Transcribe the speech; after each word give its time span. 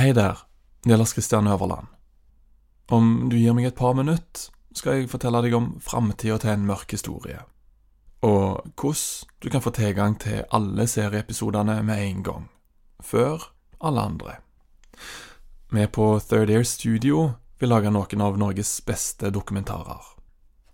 Hej 0.00 0.12
där, 0.12 0.22
det 0.22 0.36
Christian 0.82 0.98
Lars 0.98 1.12
Kristian 1.12 1.46
Øverland. 1.46 1.86
Om 2.88 3.28
du 3.28 3.36
gir 3.36 3.52
meg 3.52 3.66
et 3.68 3.76
par 3.76 3.92
minutter, 3.92 4.46
skal 4.72 4.96
jeg 4.96 5.10
fortelle 5.12 5.42
deg 5.44 5.52
om 5.52 5.66
framtida 5.84 6.38
til 6.40 6.54
en 6.54 6.64
mørk 6.64 6.94
historie. 6.96 7.42
Og 8.24 8.64
hvordan 8.80 9.28
du 9.44 9.50
kan 9.50 9.60
få 9.60 9.74
tilgang 9.76 10.16
til 10.16 10.46
alle 10.56 10.86
serieepisodene 10.88 11.82
med 11.82 12.00
en 12.06 12.24
gang. 12.24 12.48
Før 13.02 13.52
alle 13.80 14.00
andre. 14.00 14.38
Vi 15.68 15.86
på 15.86 16.18
Third 16.30 16.48
Air 16.48 16.64
Studio 16.64 17.32
vil 17.60 17.68
lage 17.68 17.92
noen 17.92 18.24
av 18.24 18.40
Norges 18.40 18.80
beste 18.80 19.28
dokumentarer. 19.28 20.16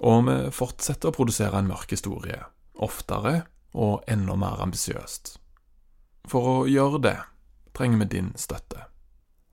Og 0.06 0.27
vi 0.30 0.40
fortsetter 0.54 1.11
å 1.11 1.18
produsere 1.18 1.58
en 1.58 1.74
mørk 1.74 1.90
historie. 1.90 2.45
Oftere 2.79 3.40
og 3.74 4.04
enda 4.06 4.38
mer 4.38 4.62
ambisiøst. 4.62 5.40
For 6.30 6.61
å 6.61 6.66
gjøre 6.70 7.02
det 7.02 7.18
trenger 7.74 8.06
vi 8.06 8.14
din 8.20 8.36
støtte. 8.38 8.85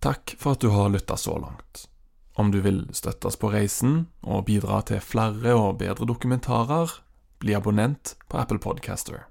Takk 0.00 0.36
for 0.38 0.54
at 0.54 0.62
du 0.62 0.68
har 0.70 0.88
lytta 0.88 1.16
så 1.16 1.38
langt. 1.38 1.88
Om 2.38 2.52
du 2.54 2.60
vil 2.62 2.84
støtte 2.94 3.26
oss 3.26 3.36
på 3.36 3.50
reisen 3.50 4.06
og 4.22 4.44
bidra 4.46 4.80
til 4.86 5.00
flere 5.02 5.56
og 5.58 5.78
bedre 5.80 6.06
dokumentarer, 6.06 6.92
bli 7.42 7.54
abonnent 7.54 8.14
på 8.30 8.38
Apple 8.38 8.58
Podcaster. 8.58 9.26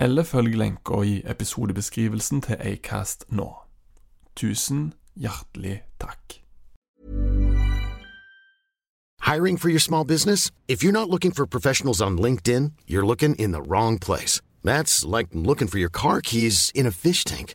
Eller 0.00 0.22
følg 0.24 0.56
lenka 0.56 1.00
i 1.04 1.22
episodebeskrivelsen 1.24 2.42
til 2.44 2.60
Acast 2.60 3.24
nå. 3.28 3.48
Tusen 4.36 4.92
hjertelig 5.16 5.82
takk. 6.00 6.42
Hiring 9.22 9.56
for 9.56 9.68
your 9.68 9.80
small 9.80 10.04
business? 10.04 10.50
If 10.68 10.82
you're 10.82 10.92
not 10.92 11.08
looking 11.08 11.32
for 11.32 11.46
professionals 11.46 12.02
on 12.02 12.18
LinkedIn, 12.18 12.72
you're 12.86 13.06
looking 13.06 13.34
in 13.36 13.52
the 13.52 13.62
wrong 13.62 13.98
place. 13.98 14.42
That's 14.64 15.04
like 15.04 15.28
looking 15.32 15.68
for 15.68 15.78
your 15.78 15.90
car 15.90 16.20
keys 16.20 16.70
in 16.74 16.86
a 16.86 16.90
fish 16.90 17.24
tank. 17.24 17.54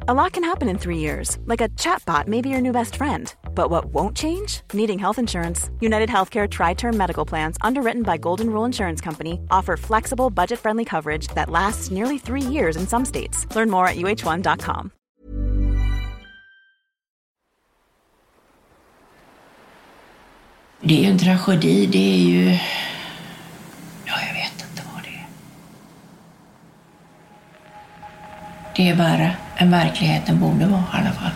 A 0.00 0.14
lot 0.14 0.32
can 0.34 0.44
happen 0.44 0.68
in 0.68 0.78
three 0.78 0.98
years, 0.98 1.38
like 1.46 1.62
a 1.62 1.70
chatbot 1.70 2.28
may 2.28 2.42
be 2.42 2.50
your 2.50 2.60
new 2.60 2.70
best 2.70 2.96
friend. 2.96 3.34
But 3.54 3.70
what 3.70 3.86
won't 3.86 4.16
change? 4.16 4.60
Needing 4.72 4.98
health 4.98 5.18
insurance. 5.18 5.70
United 5.80 6.08
Healthcare 6.10 6.48
Tri 6.48 6.74
Term 6.74 6.96
Medical 6.96 7.24
Plans, 7.24 7.56
underwritten 7.62 8.02
by 8.02 8.18
Golden 8.18 8.50
Rule 8.50 8.66
Insurance 8.66 9.00
Company, 9.00 9.40
offer 9.50 9.76
flexible, 9.76 10.30
budget 10.30 10.58
friendly 10.58 10.84
coverage 10.84 11.28
that 11.28 11.50
lasts 11.50 11.90
nearly 11.90 12.18
three 12.18 12.42
years 12.42 12.76
in 12.76 12.86
some 12.86 13.04
states. 13.04 13.46
Learn 13.56 13.70
more 13.70 13.88
at 13.88 13.96
uh1.com. 13.96 14.90
Det 20.80 20.94
är 20.94 21.02
ju 21.02 21.10
en 21.10 21.18
tragedi. 21.18 21.86
Det 21.86 21.98
är 21.98 22.18
ju... 22.18 22.50
Ja, 24.04 24.14
jag 24.26 24.34
vet 24.34 24.52
inte 24.52 24.82
vad 24.94 25.02
det 25.02 25.08
är. 25.08 25.26
Det 28.76 28.88
är 28.88 28.94
värre 28.94 29.36
än 29.56 29.70
verkligheten 29.70 30.40
borde 30.40 30.66
vara 30.66 30.84
i 30.94 31.00
alla 31.00 31.12
fall. 31.12 31.30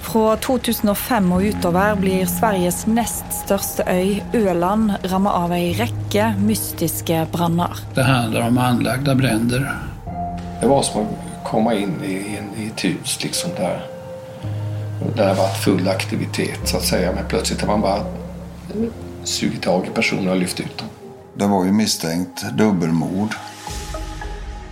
Fra 0.00 0.36
2005 0.36 1.32
og 1.32 1.44
utover 1.44 1.94
blir 2.00 2.26
Sveriges 2.26 2.80
nest 2.90 3.28
største 3.44 3.84
øy, 3.86 4.16
Øland, 4.34 4.96
rammet 5.06 5.36
av 5.38 5.52
ei 5.54 5.68
rekke 5.78 6.32
mystiske 6.40 7.26
branner. 7.30 7.78
Det 7.94 8.02
handlar 8.02 8.48
om 8.48 8.58
anlagda 8.58 9.14
bränder. 9.14 9.68
Det 10.60 10.66
var 10.66 10.82
som 10.82 11.02
att 11.02 11.30
komma 11.44 11.74
in 11.74 11.94
i, 12.04 12.36
en, 12.38 12.62
i 12.62 12.66
ett 12.66 12.84
hus 12.84 13.18
liksom 13.22 13.50
där, 13.56 13.86
där 15.16 15.26
det 15.26 15.34
varit 15.34 15.56
full 15.56 15.88
aktivitet 15.88 16.68
så 16.68 16.76
att 16.76 16.84
säga. 16.84 17.12
Men 17.12 17.24
plötsligt 17.28 17.60
har 17.60 17.68
man 17.68 17.80
bara 17.80 18.02
sugit 19.24 19.62
tag 19.62 19.86
i 19.86 19.90
personer 19.90 20.30
och 20.30 20.36
lyft 20.36 20.60
ut 20.60 20.78
dem. 20.78 20.88
Det 21.34 21.46
var 21.46 21.64
ju 21.64 21.72
misstänkt 21.72 22.44
dubbelmord. 22.52 23.34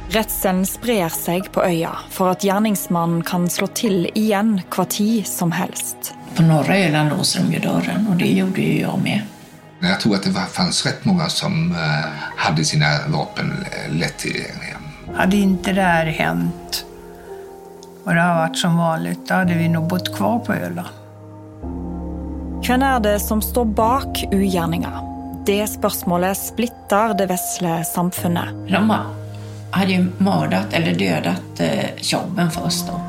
Redselen 0.09 0.67
sprer 0.67 1.09
seg 1.13 1.51
på 1.53 1.61
øya 1.65 1.91
for 2.11 2.33
at 2.33 2.45
gjerningsmannen 2.45 3.21
kan 3.29 3.49
slå 3.53 3.67
til 3.77 4.07
igjen 4.15 4.55
hva 4.73 4.87
tid 4.89 5.27
som 5.29 5.53
helst. 5.53 6.15
På 6.37 6.43
norra 6.43 6.79
Öland 6.79 7.11
låser 7.11 7.43
de 7.43 7.53
ju 7.53 7.59
dörren 7.61 8.07
och 8.09 8.17
det 8.17 8.33
gjorde 8.33 8.61
ju 8.61 8.81
jag 8.81 9.03
med. 9.03 9.21
Jag 9.81 10.01
tror 10.01 10.15
att 10.15 10.23
det 10.23 10.31
var, 10.31 10.43
fanns 10.43 10.87
rätt 10.87 11.05
många 11.05 11.29
som 11.29 11.73
eh, 11.73 12.09
hade 12.37 12.65
sina 12.65 12.87
vapen 13.09 13.67
eh, 13.73 13.95
lättillgängliga. 13.95 14.77
Hade 15.15 15.37
inte 15.37 15.73
det 15.73 15.83
här 15.83 16.07
hänt 16.07 16.85
och 18.05 18.15
det 18.15 18.21
har 18.21 18.35
varit 18.35 18.59
som 18.59 18.77
vanligt, 18.77 19.29
då 19.29 19.35
hade 19.35 19.55
vi 19.55 19.69
nog 19.69 19.89
bott 19.89 20.17
kvar 20.17 20.39
på 20.39 20.55
Öland. 20.55 20.89
Hvem 22.67 22.83
er 22.83 23.01
det 23.01 23.21
som 23.21 23.43
står 23.43 23.65
bak 23.65 24.25
ugjerninga? 24.33 25.01
Det 25.47 25.67
spørsmålet 25.67 26.37
splitter 26.37 27.15
det 27.15 27.27
vesle 27.27 27.85
samfunnet. 27.85 28.49
De 28.69 28.91
hade 29.71 29.93
ju 29.93 30.07
mördat 30.19 30.73
eller 30.73 30.95
dödat 30.95 31.61
eh, 31.61 31.97
Tjobben 31.97 32.51
först 32.51 32.87
då. 32.87 33.01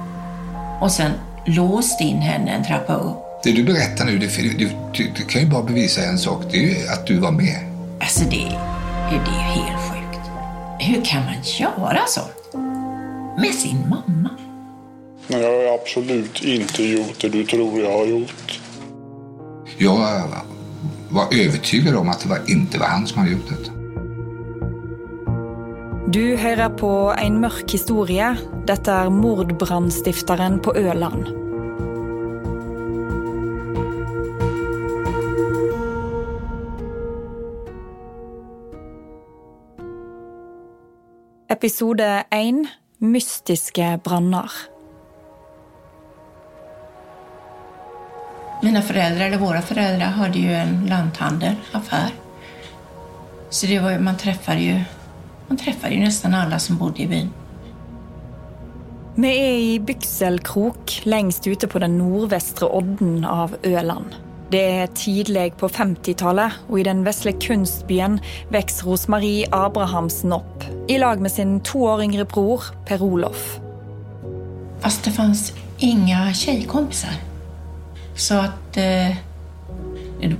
Och 0.82 0.92
sen 0.92 1.12
låst 1.46 2.02
in 2.02 2.18
henne 2.18 2.52
en 2.52 2.66
trappa 2.66 2.96
upp. 2.96 3.18
Det 3.44 3.52
du 3.52 3.64
berättar 3.64 4.06
nu, 4.06 4.18
det, 4.18 4.28
det, 4.28 4.66
det, 4.98 5.04
det 5.18 5.24
kan 5.28 5.42
ju 5.42 5.48
bara 5.48 5.64
bevisa 5.64 6.02
en 6.02 6.20
sak. 6.20 6.44
Det 6.52 6.58
är 6.58 6.82
ju 6.82 6.88
att 6.88 7.08
du 7.08 7.18
var 7.20 7.32
med. 7.32 7.58
Alltså 8.00 8.24
det, 8.24 8.58
det 9.10 9.32
är 9.32 9.50
helt 9.56 9.82
sjukt. 9.82 10.30
Hur 10.80 11.06
kan 11.06 11.26
man 11.26 11.36
göra 11.60 12.02
så? 12.08 12.22
Med 13.38 13.54
sin 13.54 13.80
mamma? 13.90 14.30
Men 15.28 15.42
jag 15.42 15.50
har 15.50 15.74
absolut 15.82 16.44
inte 16.44 16.84
gjort 16.84 17.22
det 17.22 17.30
du 17.30 17.46
tror 17.46 17.82
jag 17.82 17.98
har 17.98 18.06
gjort. 18.06 18.60
Jag 19.78 19.98
var 21.10 21.28
övertygad 21.32 21.96
om 21.96 22.10
att 22.10 22.20
det 22.20 22.30
var, 22.30 22.40
inte 22.48 22.78
var 22.78 22.88
han 22.88 23.08
som 23.08 23.20
hade 23.20 23.32
gjort 23.32 23.50
det. 23.50 23.79
Du 26.14 26.38
hører 26.42 26.72
på 26.74 26.90
en 27.22 27.36
mørk 27.38 27.70
historie. 27.70 28.32
Dette 28.66 28.90
er 28.90 29.12
mordbrannstifteren 29.14 30.56
på 30.66 30.74
Øland. 30.74 31.28
Episode 41.54 42.24
1 42.32 42.66
Mystiske 42.98 44.00
branner. 44.04 44.52
Mina 48.64 48.82
föräldrar, 48.82 49.26
eller 49.26 49.38
våra 49.38 49.62
föräldrar, 49.62 50.08
hade 50.08 50.40
ju 50.40 50.54
en 50.54 50.86
lanthandelaffär. 50.86 52.10
Så 53.50 53.66
det 53.66 53.80
var, 53.80 54.00
man 54.00 54.18
träffade 54.18 54.60
ju 54.60 54.84
man 55.50 55.58
träffade 55.58 55.94
ju 55.94 56.00
nästan 56.00 56.34
alla 56.34 56.60
som 56.60 56.78
bodde 56.78 57.02
i 57.02 57.08
byn. 57.08 57.30
Vi 59.16 59.28
er 59.28 59.58
i 59.60 59.80
Bykselkrok, 59.80 61.02
lengst 61.04 61.48
ute 61.48 61.68
på 61.68 61.80
den 61.84 61.98
nordvestre 61.98 62.70
odden 62.72 63.26
av 63.26 63.56
Øland. 63.68 64.14
Det 64.50 64.62
er 64.62 64.94
tidlig 64.96 65.58
på 65.60 65.68
50-tallet, 65.70 66.56
og 66.70 66.80
i 66.80 66.86
den 66.88 67.04
vesle 67.06 67.34
kunstbyen 67.36 68.20
vokser 68.54 68.88
Rosmarie 68.88 69.50
Abrahamsen 69.54 70.34
opp, 70.34 70.64
i 70.90 70.98
lag 70.98 71.22
med 71.22 71.34
sin 71.34 71.60
to 71.60 71.84
år 71.86 72.06
yngre 72.06 72.26
bror 72.26 72.70
Per 72.88 73.04
Olof. 73.04 73.60
Fast 74.80 75.04
det 75.04 75.12
fanns 75.12 75.54
inga 75.78 76.34
tjejkompisar. 76.34 77.14
Så 78.16 78.36
att... 78.36 78.78
Eh, 78.78 79.18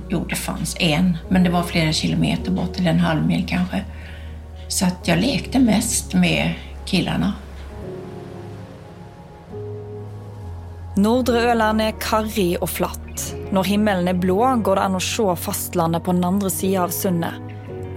jo, 0.08 0.24
det 0.28 0.36
fanns 0.36 0.76
en, 0.80 1.16
men 1.28 1.44
det 1.44 1.50
var 1.50 1.62
flera 1.62 1.92
kilometer 1.92 2.50
bort, 2.50 2.78
eller 2.78 2.90
en 2.90 3.00
halv 3.00 3.26
mil 3.26 3.44
kanske. 3.48 3.84
Så 4.70 4.86
att 4.86 5.08
jag 5.08 5.18
lekte 5.18 5.58
mest 5.58 6.14
med 6.14 6.54
killarna. 6.84 7.32
Nordre 10.96 11.40
Øland 11.50 11.82
er 11.82 11.96
karrig 11.98 12.54
og 12.62 12.70
flatt. 12.70 13.24
Når 13.50 13.66
himmelen 13.66 14.12
er 14.12 14.20
blå, 14.22 14.38
går 14.62 14.78
det 14.78 14.84
an 14.84 14.98
å 14.98 15.02
se 15.02 15.26
fastlandet 15.42 16.06
på 16.06 16.14
den 16.14 16.28
andre 16.28 16.52
sida 16.54 16.84
av 16.84 16.94
sundet. 16.94 17.34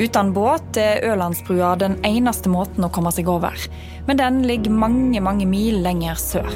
Uten 0.01 0.33
båt 0.33 0.81
er 0.81 1.05
Ølandsbrua 1.13 1.75
den 1.77 1.99
eneste 2.09 2.49
måten 2.49 2.87
å 2.87 2.91
komme 2.93 3.13
seg 3.13 3.29
over. 3.29 3.53
Men 4.09 4.17
den 4.17 4.41
ligger 4.49 4.73
mange, 4.73 5.21
mange 5.21 5.45
mil 5.45 5.77
lenger 5.85 6.17
sør. 6.17 6.51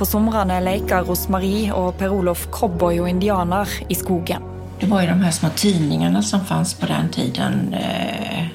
På 0.00 0.08
somrene 0.08 0.62
leker 0.64 1.04
Rosmarie 1.04 1.76
og 1.76 1.98
Per 2.00 2.16
Olof 2.16 2.48
cowboy 2.56 3.04
og 3.04 3.12
indianer 3.12 3.80
i 3.92 3.96
skogen. 4.00 4.55
Det 4.80 4.86
var 4.86 5.00
ju 5.02 5.06
de 5.06 5.20
här 5.20 5.30
små 5.30 5.48
tidningarna 5.48 6.22
som 6.22 6.44
fanns 6.44 6.74
på 6.74 6.86
den 6.86 7.08
tiden. 7.08 7.74
Eh, 7.74 8.46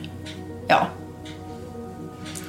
ja. 0.68 0.88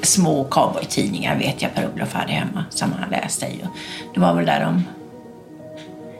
Små 0.02 0.44
cowboytidningar 0.44 1.38
vet 1.38 1.62
jag 1.62 1.74
Per-Olof 1.74 2.12
hade 2.14 2.32
hemma 2.32 2.64
som 2.70 2.92
han 2.92 3.10
läste 3.10 3.46
i. 3.46 3.64
Det 4.14 4.20
var 4.20 4.34
väl 4.34 4.46
där 4.46 4.60
de 4.60 4.84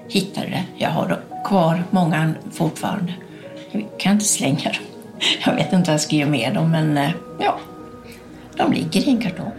hittade 0.08 0.46
det. 0.46 0.64
Jag 0.76 0.90
har 0.90 1.20
kvar 1.44 1.84
många 1.90 2.34
fortfarande. 2.52 3.14
Jag 3.70 3.84
kan 3.98 4.12
inte 4.12 4.24
slänga 4.24 4.64
dem. 4.64 4.84
Jag 5.44 5.54
vet 5.54 5.72
inte 5.72 5.90
vad 5.90 5.94
jag 5.94 6.00
ska 6.00 6.16
göra 6.16 6.30
med 6.30 6.54
dem, 6.54 6.70
men 6.70 6.98
eh, 6.98 7.10
ja. 7.40 7.58
De 8.56 8.72
ligger 8.72 9.00
i 9.00 9.10
en 9.10 9.20
kartong. 9.20 9.52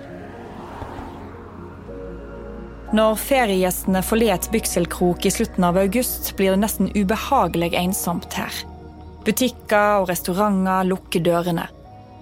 Når 2.93 3.15
feriegjestene 3.17 4.03
forlater 4.05 4.51
Bykselkrok 4.53 5.25
i 5.25 5.31
slutten 5.33 5.65
av 5.65 5.79
august, 5.81 6.35
blir 6.37 6.53
det 6.53 6.59
nesten 6.61 6.91
ubehagelig 6.93 7.71
ensomt 7.79 8.35
her. 8.37 8.53
Butikker 9.25 10.03
og 10.03 10.11
restauranter 10.11 10.85
lukker 10.85 11.23
dørene. 11.25 11.65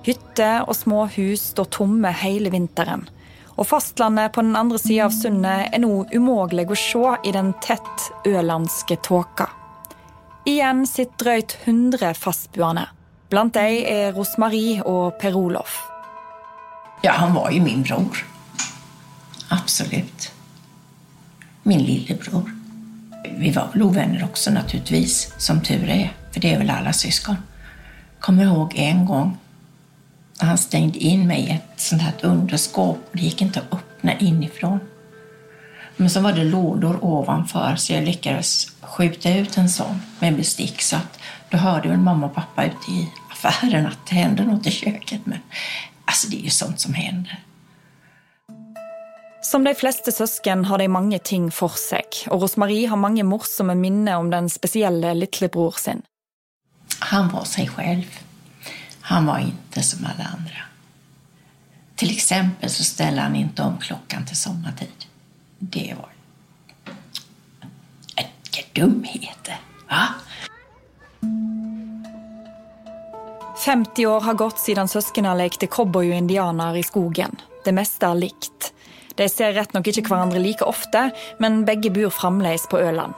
Hytter 0.05 0.63
og 0.63 0.77
små 0.79 1.09
hus 1.17 1.49
står 1.51 1.67
tomme 1.75 2.13
hele 2.21 2.53
vinteren. 2.55 3.03
Og 3.59 3.67
fastlandet 3.67 4.31
på 4.31 4.45
den 4.47 4.55
andre 4.55 4.79
sida 4.79 5.09
av 5.09 5.15
sundet 5.17 5.75
er 5.75 5.83
nå 5.83 6.05
umulig 6.15 6.69
å 6.71 6.79
se 6.79 7.03
i 7.27 7.35
den 7.35 7.51
tett 7.59 8.07
ølandske 8.31 9.01
tåka. 9.03 9.51
Igjen 10.47 10.87
sitter 10.87 11.25
drøyt 11.25 11.59
100 11.65 12.15
fastboende. 12.15 12.87
Blant 13.27 13.59
dem 13.59 13.83
er 13.91 14.15
Rosmarie 14.15 14.79
og 14.87 15.19
Per 15.19 15.35
Olof. 15.35 15.81
Ja, 17.03 17.19
han 17.19 17.35
var 17.35 17.51
ju 17.51 17.59
min 17.59 17.83
bror. 17.83 18.23
Absolut. 19.51 20.31
Min 21.63 21.83
lillebror. 21.83 22.51
Vi 23.37 23.51
var 23.51 23.67
väl 23.73 23.83
ovänner 23.83 24.23
också 24.23 24.51
naturligtvis, 24.51 25.33
som 25.37 25.61
tur 25.61 25.89
är. 25.89 26.13
För 26.31 26.39
det 26.39 26.53
är 26.53 26.57
väl 26.57 26.69
alla 26.69 26.93
syskon. 26.93 27.35
Kommer 28.19 28.43
ihåg 28.43 28.73
en 28.75 29.05
gång 29.05 29.37
när 30.41 30.47
han 30.47 30.57
stängde 30.57 30.99
in 30.99 31.27
mig 31.27 31.39
i 31.41 31.49
ett 31.49 31.79
sånt 31.81 32.01
här 32.01 32.13
underskåp 32.21 32.97
och 33.11 33.17
det 33.17 33.23
gick 33.23 33.41
inte 33.41 33.59
att 33.59 33.73
öppna 33.73 34.17
inifrån. 34.17 34.79
Men 35.97 36.09
så 36.09 36.19
var 36.19 36.33
det 36.33 36.43
lådor 36.43 37.05
ovanför 37.05 37.75
så 37.75 37.93
jag 37.93 38.03
lyckades 38.03 38.67
skjuta 38.81 39.35
ut 39.35 39.57
en 39.57 39.69
sån 39.69 40.01
med 40.19 40.35
bestick 40.35 40.81
så 40.81 40.95
att 40.95 41.19
då 41.49 41.57
hörde 41.57 41.89
väl 41.89 41.97
mamma 41.97 42.25
och 42.25 42.35
pappa 42.35 42.65
ute 42.65 42.91
i 42.91 43.09
affären 43.31 43.87
att 43.87 44.07
det 44.09 44.15
hände 44.15 44.45
något 44.45 44.67
i 44.67 44.71
köket. 44.71 45.25
Men 45.25 45.39
alltså 46.05 46.29
det 46.29 46.37
är 46.37 46.43
ju 46.43 46.49
sånt 46.49 46.79
som 46.79 46.93
händer. 46.93 47.39
Som 49.51 49.63
de 49.63 49.75
fleste 49.75 50.11
søsken 50.11 50.65
har 50.65 50.77
de 50.77 50.87
mange 50.87 51.17
ting 51.19 51.49
for 51.51 51.75
seg, 51.75 52.21
og 52.31 52.45
Rosmarie 52.45 52.87
har 52.87 52.95
mange 52.95 53.25
morsomme 53.27 53.73
minner 53.75 54.21
om 54.21 54.29
den 54.31 54.47
spesielle 54.49 55.11
lillebror 55.17 55.75
sin. 55.75 56.05
Han 56.99 57.27
var 57.33 57.43
sig 57.43 57.67
själv. 57.67 58.19
Han 59.01 59.25
var 59.25 59.39
inte 59.39 59.83
som 59.83 60.05
alla 60.05 60.29
andra. 60.37 60.63
Till 61.95 62.11
exempel 62.11 62.69
så 62.69 62.83
ställde 62.83 63.21
han 63.21 63.35
inte 63.35 63.61
om 63.61 63.77
klockan 63.77 64.25
till 64.25 64.37
sommartid. 64.37 65.05
Det 65.59 65.95
var 65.97 66.09
vilka 68.15 68.81
dumheter, 68.81 69.59
va? 69.89 70.07
50 73.65 74.05
år 74.05 74.21
har 74.21 74.33
gått 74.33 74.59
siden 74.59 74.87
søsknene 74.87 75.35
lekte 75.37 75.67
cowboy 75.67 76.09
og 76.09 76.17
indianer 76.17 76.75
i 76.75 76.83
skogen. 76.83 77.35
Det 77.65 77.75
meste 77.75 78.07
er 78.07 78.15
likt. 78.15 78.71
De 79.17 79.27
ser 79.29 79.53
rett 79.53 79.73
nok 79.73 79.87
ikke 79.87 80.07
hverandre 80.07 80.39
like 80.39 80.65
ofte, 80.65 81.09
men 81.39 81.65
begge 81.67 81.91
bor 81.93 82.13
fremdeles 82.13 82.67
på 82.71 82.79
Øland. 82.79 83.13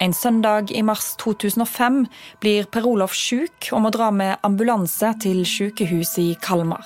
En 0.00 0.12
søndag 0.12 0.72
i 0.72 0.82
mars 0.82 1.14
2005 1.16 2.06
blir 2.40 2.66
Per 2.66 2.86
Olof 2.86 3.14
syk 3.14 3.70
og 3.72 3.84
må 3.84 3.92
dra 3.94 4.10
med 4.10 4.36
ambulanse 4.42 5.12
til 5.22 5.44
sykehuset 5.46 6.22
i 6.24 6.34
Kalmar. 6.42 6.84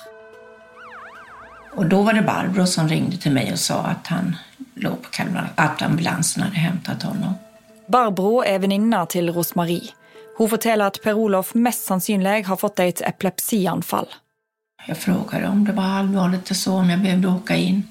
Och 1.76 1.86
då 1.86 2.02
var 2.02 2.12
det 2.12 2.22
Barbro 2.22 2.66
som 2.66 2.88
ringde 2.88 3.16
till 3.16 3.32
mig 3.32 3.52
och 3.52 3.58
sa 3.58 3.74
att 3.74 4.06
han 4.06 4.36
låg 4.74 5.02
på 5.02 5.10
Kalmar, 5.10 5.52
att 5.54 5.82
ambulansen 5.82 6.42
hade 6.42 6.56
hämtat 6.56 7.02
honom. 7.02 7.34
Barbro 7.86 8.44
er 8.44 8.58
venninna 8.58 9.06
til 9.06 9.32
Rosmarie. 9.32 9.92
Hun 10.38 10.48
forteller 10.48 10.86
at 10.86 10.98
Per 11.02 11.14
Olof 11.16 11.54
mest 11.54 11.86
sannsynlig 11.86 12.44
har 12.46 12.56
fått 12.56 12.80
et 12.80 13.00
epilepsianfall. 13.00 14.06
Jag 14.86 14.96
frågade 14.96 15.48
om 15.48 15.64
det 15.64 15.72
var 15.72 15.84
allvarligt 15.84 16.50
och 16.50 16.56
så, 16.56 16.72
om 16.72 16.90
jag 16.90 17.00
behövde 17.00 17.28
åka 17.28 17.56
in. 17.56 17.82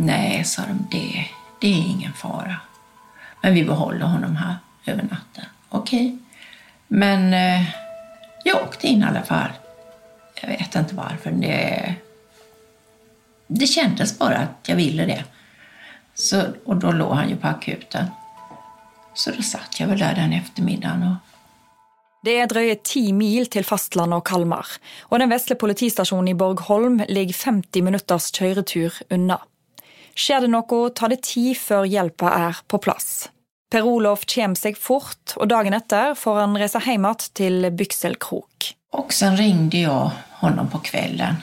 Nej, 0.00 0.44
sa 0.44 0.62
de, 0.62 0.86
det, 0.90 1.26
det 1.60 1.68
är 1.68 1.90
ingen 1.90 2.12
fara. 2.12 2.56
Men 3.42 3.54
vi 3.54 3.64
behåller 3.64 4.06
honom 4.06 4.36
här 4.36 4.56
över 4.86 5.02
natten. 5.02 5.44
Okej. 5.68 6.06
Okay. 6.06 6.18
Men 6.88 7.34
eh, 7.34 7.68
jag 8.44 8.62
åkte 8.62 8.86
in 8.86 9.02
i 9.02 9.04
alla 9.04 9.22
fall. 9.22 9.50
Jag 10.42 10.48
vet 10.48 10.74
inte 10.74 10.94
varför. 10.94 11.30
Det, 11.30 11.94
det 13.46 13.66
kändes 13.66 14.18
bara 14.18 14.36
att 14.36 14.68
jag 14.68 14.76
ville 14.76 15.06
det. 15.06 15.24
Så, 16.14 16.42
och 16.64 16.76
då 16.76 16.92
låg 16.92 17.14
han 17.14 17.28
ju 17.28 17.36
på 17.36 17.48
akuten. 17.48 18.06
Så 19.14 19.30
då 19.30 19.42
satt 19.42 19.80
jag 19.80 19.86
väl 19.86 19.98
där 19.98 20.14
den 20.14 20.32
eftermiddagen 20.32 21.02
och 21.02 21.28
det 22.26 22.34
er 22.34 22.48
drøye 22.50 22.74
ti 22.82 23.12
mil 23.14 23.46
til 23.46 23.62
fastlandet 23.62 24.18
og 24.18 24.24
Kalmar, 24.26 24.66
og 25.08 25.20
den 25.22 25.30
vesle 25.30 25.54
politistasjonen 25.54 26.32
i 26.32 26.38
Borgholm 26.38 26.98
ligger 27.08 27.36
50 27.38 27.84
minutters 27.86 28.26
kjøretur 28.34 28.96
unna. 29.14 29.38
Skjer 30.18 30.42
det 30.42 30.50
noe, 30.50 30.88
tar 30.90 31.12
det 31.12 31.20
tid 31.22 31.54
før 31.54 31.84
hjelpa 31.86 32.32
er 32.34 32.62
på 32.66 32.80
plass. 32.82 33.28
Per 33.70 33.84
Olof 33.86 34.24
kommer 34.26 34.58
seg 34.58 34.78
fort, 34.80 35.36
og 35.36 35.46
dagen 35.52 35.76
etter 35.76 36.16
får 36.18 36.40
han 36.40 36.56
reise 36.58 36.80
hjem 36.82 37.04
igjen 37.06 37.34
til 37.38 37.68
Bykselkrok. 37.78 38.72
Och 38.90 39.12
sen 39.12 39.36
ringde 39.36 39.78
jag 39.78 40.10
honom 40.30 40.68
på 40.68 40.78
kvällen, 40.78 41.34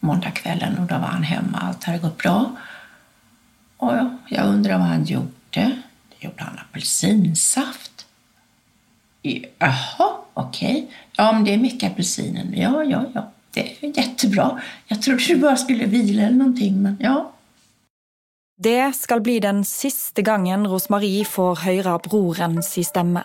måndagskvällen, 0.00 0.78
och 0.78 0.86
då 0.86 0.94
var 0.94 1.06
han 1.06 1.22
hemma. 1.22 1.58
Allt 1.58 1.84
hade 1.84 1.98
gått 1.98 2.18
bra. 2.18 2.56
Och 3.76 3.92
jag 4.28 4.46
undrar 4.46 4.78
vad 4.78 4.86
han 4.86 5.04
gjorde. 5.04 5.32
Det 5.50 6.18
gjorde 6.18 6.42
han 6.42 6.58
apelsinsaft. 6.58 8.06
Jaha, 9.22 10.16
okej. 10.34 10.70
Okay. 10.70 10.86
Ja, 11.16 11.32
men 11.32 11.44
det 11.44 11.54
är 11.54 11.58
mycket 11.58 11.92
apelsiner. 11.92 12.46
Ja, 12.54 12.84
ja, 12.84 13.04
ja. 13.14 13.31
Det 13.54 13.76
är 13.80 13.98
jättebra. 13.98 14.60
Jag 14.86 15.02
trodde 15.02 15.24
du 15.26 15.36
bara 15.36 15.56
skulle 15.56 15.86
vila 15.86 16.22
eller 16.22 16.36
någonting, 16.36 16.82
men 16.82 16.96
ja. 17.00 17.32
Det 18.58 18.92
skal 18.92 19.20
bli 19.20 19.40
den 19.40 19.64
siste 19.64 20.22
gangen 20.22 20.66
Rosmarie 20.66 21.24
får 21.24 21.56
høre 21.56 21.98
broren 22.04 22.62
si 22.62 22.84
stemme. 22.84 23.24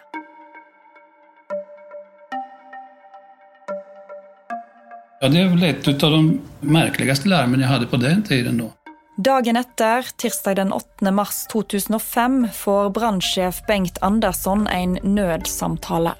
Ja, 5.22 5.30
det 5.30 5.40
är 5.40 5.48
väl 5.48 5.64
ett 5.64 6.04
av 6.04 6.12
de 6.12 6.42
märkligaste 6.60 7.30
larmen 7.30 7.60
jag 7.60 7.68
hade 7.68 7.86
på 7.86 7.98
den 7.98 8.24
tiden 8.24 8.58
då. 8.58 8.72
Dagen 9.18 9.58
etter, 9.58 10.08
tirsdag 10.18 10.56
den 10.56 10.72
8. 10.72 11.12
mars 11.12 11.46
2005, 11.52 12.48
får 12.54 12.90
brannsjef 12.90 13.62
Bengt 13.68 13.98
Andersson 14.02 14.68
en 14.68 15.00
nødsamtale. 15.04 16.12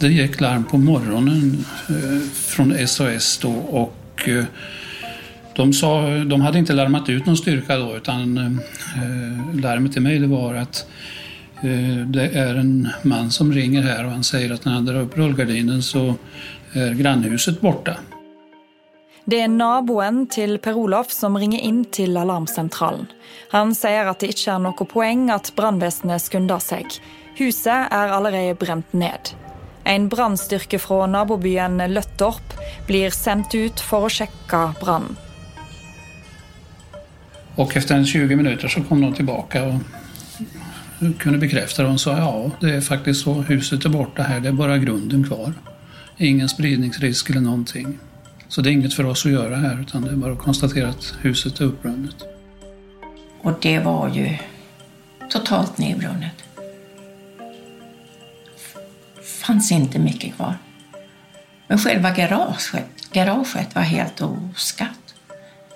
Det 0.00 0.08
gick 0.08 0.40
larm 0.40 0.64
på 0.64 0.78
morgonen 0.78 1.64
eh, 1.88 2.28
från 2.32 2.88
SOS 2.88 3.38
då 3.38 3.52
och 3.52 4.28
eh, 4.28 4.44
de, 5.56 5.72
sa, 5.72 6.08
de 6.08 6.40
hade 6.40 6.58
inte 6.58 6.72
larmat 6.72 7.08
ut 7.08 7.26
någon 7.26 7.36
styrka 7.36 7.76
då 7.76 7.96
utan 7.96 8.38
eh, 8.38 9.60
larmet 9.60 9.92
till 9.92 10.02
mig 10.02 10.18
det 10.18 10.26
var 10.26 10.54
att 10.54 10.86
det 12.06 12.28
är 12.28 12.54
en 12.54 12.88
man 13.02 13.30
som 13.30 13.52
ringer 13.52 13.82
här 13.82 14.04
och 14.04 14.10
han 14.10 14.24
säger 14.24 14.52
att 14.52 14.64
när 14.64 14.72
han 14.72 14.84
drar 14.84 15.00
upp 15.00 15.16
rullgardinen 15.18 15.82
så 15.82 16.14
är 16.72 16.94
grannhuset 16.94 17.60
borta. 17.60 17.96
Det 19.24 19.40
är 19.40 19.48
naboen 19.48 20.26
till 20.26 20.58
Per 20.58 20.72
Olof 20.72 21.10
som 21.10 21.38
ringer 21.38 21.60
in 21.60 21.84
till 21.84 22.16
alarmcentralen. 22.16 23.06
Han 23.50 23.74
säger 23.74 24.06
att 24.06 24.18
det 24.18 24.26
inte 24.26 24.50
är 24.50 24.58
något 24.58 24.88
poäng 24.88 25.30
att 25.30 25.52
brannvesenet 25.56 26.22
skynder 26.22 26.58
sig. 26.58 26.86
Huset 27.36 27.88
är 27.90 28.08
allerede 28.08 28.54
bränt. 28.54 28.92
ned. 28.92 29.43
En 29.84 30.08
brannstyrke 30.08 30.78
fra 30.78 31.06
nabobyen 31.06 31.82
Løttorp 31.92 32.56
blir 32.86 33.10
sendt 33.10 33.54
ut 33.54 33.80
for 33.80 34.06
å 34.06 34.12
sjekke 34.12 34.62
brannen. 34.80 35.16
Och 37.54 37.76
efter 37.76 38.04
20 38.04 38.36
minuter 38.36 38.68
så 38.68 38.82
kom 38.82 39.00
de 39.00 39.14
tillbaka 39.14 39.64
och 39.64 39.80
kunde 41.18 41.38
bekräfta 41.38 41.82
det. 41.82 41.88
De 41.88 41.98
sa 41.98 42.18
ja, 42.18 42.50
det 42.60 42.74
är 42.74 42.80
faktiskt 42.80 43.24
så. 43.24 43.32
Huset 43.32 43.84
är 43.84 43.88
borta 43.88 44.22
här. 44.22 44.40
Det 44.40 44.48
är 44.48 44.52
bara 44.52 44.78
grunden 44.78 45.24
kvar. 45.24 45.52
Ingen 46.16 46.48
spridningsrisk 46.48 47.30
eller 47.30 47.40
någonting. 47.40 47.98
Så 48.48 48.60
det 48.60 48.70
är 48.70 48.72
inget 48.72 48.94
för 48.94 49.06
oss 49.06 49.26
att 49.26 49.32
göra 49.32 49.56
här 49.56 49.80
utan 49.80 50.02
det 50.02 50.10
är 50.10 50.16
bara 50.16 50.32
att 50.32 50.38
konstatera 50.38 50.88
att 50.88 51.14
huset 51.20 51.60
är 51.60 51.64
uppbrunnet. 51.64 52.16
Och 53.40 53.52
det 53.60 53.78
var 53.78 54.08
ju 54.08 54.36
totalt 55.30 55.78
nedbrunnet 55.78 56.44
fanns 59.46 59.72
inte 59.72 59.98
mycket 59.98 60.36
kvar. 60.36 60.54
Men 61.66 61.78
själva 61.78 62.10
garaget, 62.10 63.12
garaget 63.12 63.74
var 63.74 63.82
helt 63.82 64.20
oskatt. 64.20 65.14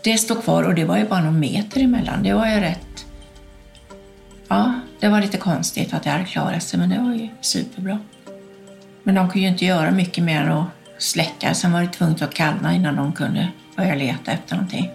Det 0.04 0.18
stod 0.18 0.42
kvar 0.42 0.62
och 0.62 0.74
det 0.74 0.84
var 0.84 0.98
ju 0.98 1.08
bara 1.08 1.20
någon 1.20 1.40
meter 1.40 1.80
emellan. 1.80 2.22
Det 2.22 2.32
var 2.32 2.46
ju 2.46 2.60
rätt... 2.60 3.06
Ja, 4.48 4.74
det 5.00 5.08
var 5.08 5.20
lite 5.20 5.36
konstigt 5.36 5.94
att 5.94 6.02
det 6.02 6.10
hade 6.10 6.24
klarat 6.24 6.62
sig, 6.62 6.78
men 6.78 6.88
det 6.88 6.98
var 6.98 7.14
ju 7.14 7.28
superbra. 7.40 7.98
Men 9.02 9.14
de 9.14 9.30
kunde 9.30 9.40
ju 9.40 9.48
inte 9.48 9.64
göra 9.64 9.90
mycket 9.90 10.24
mer 10.24 10.40
än 10.40 10.52
att 10.52 10.66
släcka. 10.98 11.54
Sen 11.54 11.72
var 11.72 11.80
det 11.80 11.88
tvunget 11.88 12.22
att 12.22 12.34
kallna 12.34 12.74
innan 12.74 12.96
de 12.96 13.12
kunde 13.12 13.48
börja 13.76 13.94
leta 13.94 14.32
efter 14.32 14.54
någonting. 14.54 14.90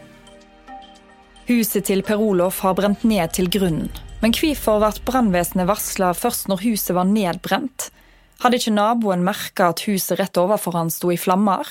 Huset 1.45 1.85
till 1.85 2.03
Per-Olof 2.03 2.59
har 2.59 2.73
bränt 2.73 3.03
ned 3.03 3.31
till 3.31 3.49
grunden. 3.49 3.89
Men 4.21 4.33
hvorfor 4.33 4.79
ble 4.79 4.91
brannvesenet 5.05 5.67
varsla 5.67 6.13
først 6.13 6.47
når 6.47 6.57
huset 6.57 6.95
var 6.95 7.03
nedbrent? 7.03 7.91
Hadde 8.43 8.59
ikke 8.59 8.73
naboen 8.75 9.21
merka 9.23 9.69
at 9.71 9.85
huset 9.87 10.19
rett 10.19 10.35
overfor 10.35 10.75
han 10.75 10.89
sto 10.91 11.13
i 11.13 11.17
flammer? 11.17 11.63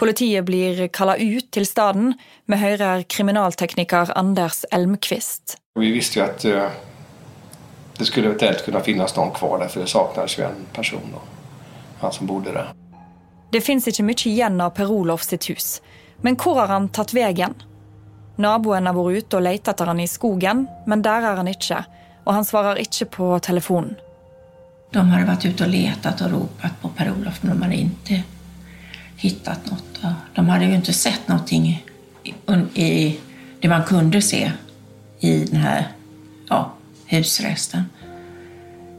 Politiet 0.00 0.42
blir 0.48 0.88
kalla 0.90 1.14
ut 1.14 1.52
til 1.54 1.66
staden. 1.68 2.16
Vi 2.50 2.56
hører 2.58 3.04
kriminaltekniker 3.06 4.10
Anders 4.18 4.64
Elmqvist. 4.72 5.56
Vi 5.78 5.90
visste 5.90 6.18
ju 6.18 6.24
att 6.24 6.44
eh, 6.44 6.70
det 7.98 8.04
skulle 8.04 8.26
eventuellt 8.26 8.64
kunna 8.64 8.80
finnas 8.80 9.16
någon 9.16 9.30
kvar 9.30 9.58
där 9.58 9.68
för 9.68 9.80
det 9.80 9.86
saknades 9.86 10.38
ju 10.38 10.44
en 10.44 10.66
person, 10.72 11.00
då, 11.12 11.18
han 12.00 12.12
som 12.12 12.26
bodde 12.26 12.52
där. 12.52 12.72
Det 13.52 13.60
fins 13.60 13.88
ikke 13.88 14.02
mye 14.02 14.26
igjen 14.26 14.60
av 14.60 14.70
Per-Olof 14.70 15.22
sitt 15.22 15.50
hus. 15.50 15.82
Men 16.22 16.36
hvor 16.36 16.58
har 16.58 16.66
han 16.66 16.88
tatt 16.88 17.14
veien? 17.14 17.54
Naboen 18.36 18.86
har 18.86 18.94
vært 18.94 19.24
ute 19.24 19.38
og 19.38 19.42
lett 19.46 19.68
etter 19.68 19.86
han 19.86 20.00
i 20.00 20.08
skogen, 20.08 20.66
men 20.86 21.02
der 21.02 21.22
er 21.22 21.38
han 21.38 21.48
ikke. 21.50 21.84
Og 22.26 22.34
han 22.34 22.44
svarer 22.44 22.82
ikke 22.82 23.06
på 23.06 23.38
telefonen. 23.38 23.98
De 24.92 25.08
hade 25.08 25.24
varit 25.24 25.44
ute 25.44 25.64
och 25.64 25.70
letat 25.70 26.20
och 26.20 26.30
ropat 26.30 26.80
på 26.80 26.88
Per-Olof, 26.88 27.42
men 27.42 27.50
de 27.50 27.62
hade 27.62 27.76
inte 27.76 28.22
hittat 29.16 29.70
något. 29.70 30.00
De 30.34 30.48
hade 30.48 30.64
ju 30.64 30.74
inte 30.74 30.92
sett 30.92 31.28
någonting 31.28 31.84
i, 32.74 33.18
det 33.60 33.68
man 33.68 33.84
kunde 33.84 34.22
se 34.22 34.52
i 35.20 35.44
den 35.44 35.60
här 35.60 35.88
ja, 36.48 36.72
husresten. 37.06 37.84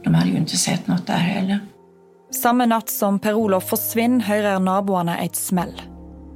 De 0.04 0.14
hade 0.14 0.30
ju 0.30 0.36
inte 0.36 0.56
sett 0.56 0.86
något 0.86 1.06
där 1.06 1.16
heller. 1.16 1.60
Samme 2.42 2.66
natt 2.66 2.90
som 2.90 3.18
Per-Olof 3.18 3.68
forsvinner, 3.68 4.24
hører 4.24 4.58
naboene 4.58 5.18
et 5.24 5.36
smell. 5.36 5.82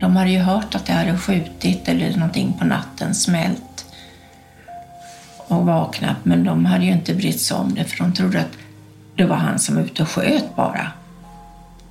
De 0.01 0.17
hade 0.17 0.31
ju 0.31 0.39
hört 0.39 0.75
att 0.75 0.87
det 0.87 0.93
hade 0.93 1.19
skjutit 1.19 1.89
eller 1.89 2.17
någonting 2.17 2.53
på 2.59 2.65
natten, 2.65 3.15
smält 3.15 3.87
och 5.49 5.67
vaknat, 5.67 6.17
men 6.23 6.45
de 6.45 6.65
hade 6.65 6.85
ju 6.85 6.93
inte 6.93 7.15
brytt 7.15 7.41
sig 7.41 7.57
om 7.57 7.75
det 7.75 7.85
för 7.85 8.05
de 8.05 8.13
trodde 8.15 8.41
att 8.41 8.59
det 9.17 9.25
var 9.25 9.37
han 9.37 9.59
som 9.59 9.75
var 9.75 9.83
ute 9.83 10.03
och 10.03 10.09
sköt 10.09 10.57
bara. 10.57 10.93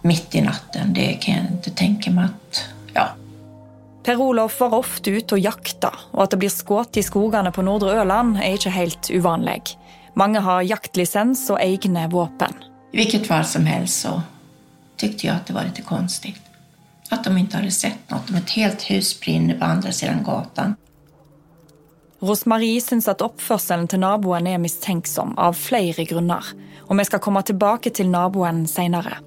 Mitt 0.02 0.36
i 0.36 0.42
natten, 0.42 0.94
det 0.94 1.14
kan 1.14 1.36
jag 1.36 1.46
inte 1.46 1.70
tänka 1.70 2.12
mig 2.12 2.26
att... 2.26 2.66
Ja. 2.94 3.08
Per-Olof 4.04 4.60
var 4.60 4.74
ofte 4.74 5.10
ute 5.10 5.36
og 5.36 5.42
jakta, 5.42 5.90
og 6.14 6.20
at 6.24 6.36
det 6.36 6.38
blir 6.44 6.54
skutt 6.54 6.98
i 6.98 7.04
skogene 7.04 7.50
på 7.52 7.64
Nordre 7.66 7.96
Øland 8.04 8.38
er 8.38 8.54
ikke 8.54 8.70
helt 8.70 9.10
uvanlig. 9.10 9.64
Mange 10.14 10.40
har 10.46 10.62
jaktlisens 10.62 11.48
og 11.50 11.58
egne 11.58 12.06
våpen. 12.12 12.54
I 12.94 12.98
vilket 12.98 13.26
fall 13.28 13.46
som 13.46 13.66
helst 13.66 14.00
så 14.06 14.22
tyckte 14.96 15.28
jag 15.28 15.36
att 15.36 15.46
det 15.46 15.54
var 15.54 15.64
lite 15.64 15.82
konstigt. 15.82 16.42
Att 17.10 17.24
de 17.24 17.38
inte 17.38 17.58
hade 17.58 17.72
sett 17.72 18.10
något 18.10 18.30
om 18.30 18.36
ett 18.36 18.50
helt 18.50 18.82
hus 18.82 19.20
brinner 19.20 19.58
på 19.60 19.66
andra 19.66 19.92
sidan 19.92 20.24
gatan. 20.24 20.76
Rosmarie 22.20 22.82
syns 22.82 23.08
at 23.12 23.22
oppførselen 23.22 23.90
til 23.92 24.00
naboen 24.00 24.48
er 24.48 24.60
mistenksom 24.62 25.36
av 25.42 25.58
flere 25.60 26.06
grunner, 26.08 26.48
og 26.88 27.00
vi 27.00 27.06
skal 27.08 27.22
komme 27.24 27.44
tilbake 27.44 27.92
til 27.92 28.08
naboen 28.12 28.64
senere. 28.72 29.20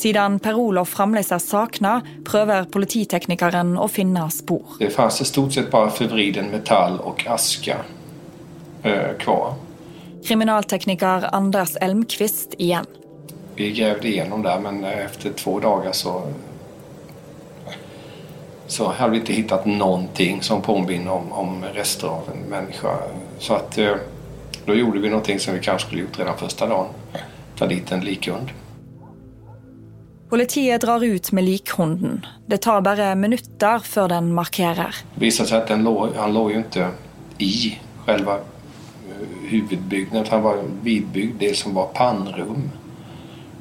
Siden 0.00 0.38
Per-Olof 0.40 0.94
fremdeles 0.94 1.32
er 1.34 1.42
savna, 1.42 1.98
prøver 2.24 2.68
polititeknikeren 2.72 3.74
å 3.76 3.88
finne 3.90 4.22
spor. 4.32 4.78
Det 4.78 4.88
fanns 4.94 5.20
i 5.20 5.26
stort 5.28 5.52
sett 5.52 5.70
bara 5.70 5.90
förvriden 5.90 6.48
metall 6.50 7.00
och 7.00 7.26
aska 7.26 7.76
eh, 8.82 9.16
kvar. 9.18 9.54
Kriminaltekniker 10.24 11.34
Anders 11.34 11.76
Elmqvist 11.80 12.54
igjen. 12.58 12.86
Vi 13.54 13.70
grävde 13.70 14.08
igenom 14.08 14.42
där 14.42 14.60
men 14.60 14.84
efter 14.84 15.32
två 15.32 15.60
dagar 15.60 15.92
så 15.92 16.22
så 18.70 18.92
hade 18.92 19.10
vi 19.10 19.18
inte 19.18 19.32
hittat 19.32 19.66
någonting 19.66 20.42
som 20.42 20.62
påminner 20.62 21.12
om, 21.12 21.32
om 21.32 21.64
rester 21.64 22.08
av 22.08 22.22
en 22.34 22.50
människa. 22.50 22.88
Så 23.38 23.54
att 23.54 23.78
eh, 23.78 23.94
då 24.64 24.74
gjorde 24.74 24.98
vi 24.98 25.08
någonting 25.08 25.40
som 25.40 25.54
vi 25.54 25.60
kanske 25.60 25.86
skulle 25.86 26.02
gjort 26.02 26.18
redan 26.18 26.38
första 26.38 26.66
dagen. 26.66 26.86
Ta 27.58 27.66
dit 27.66 27.92
en 27.92 28.00
likhund. 28.00 28.50
Politiet 30.28 30.80
drar 30.80 31.04
ut 31.04 31.32
med 31.32 31.44
likhunden. 31.44 32.26
Det 32.46 32.58
tar 32.58 32.80
bare 32.80 33.14
minutter 33.14 33.78
før 33.78 34.08
den 34.08 34.34
markerer. 34.34 34.94
Det 35.14 35.20
visade 35.20 35.48
sig 35.48 35.58
att 35.58 35.68
den 35.68 35.84
låg, 35.84 36.08
han 36.16 36.34
låg 36.34 36.50
ju 36.50 36.56
inte 36.56 36.88
i 37.38 37.78
själva 38.06 38.34
eh, 38.34 39.48
huvudbyggnaden. 39.48 40.26
Han 40.30 40.42
var 40.42 40.58
vidbyggd 40.82 41.38
del 41.40 41.56
som 41.56 41.74
var 41.74 41.86
pannrum. 41.86 42.70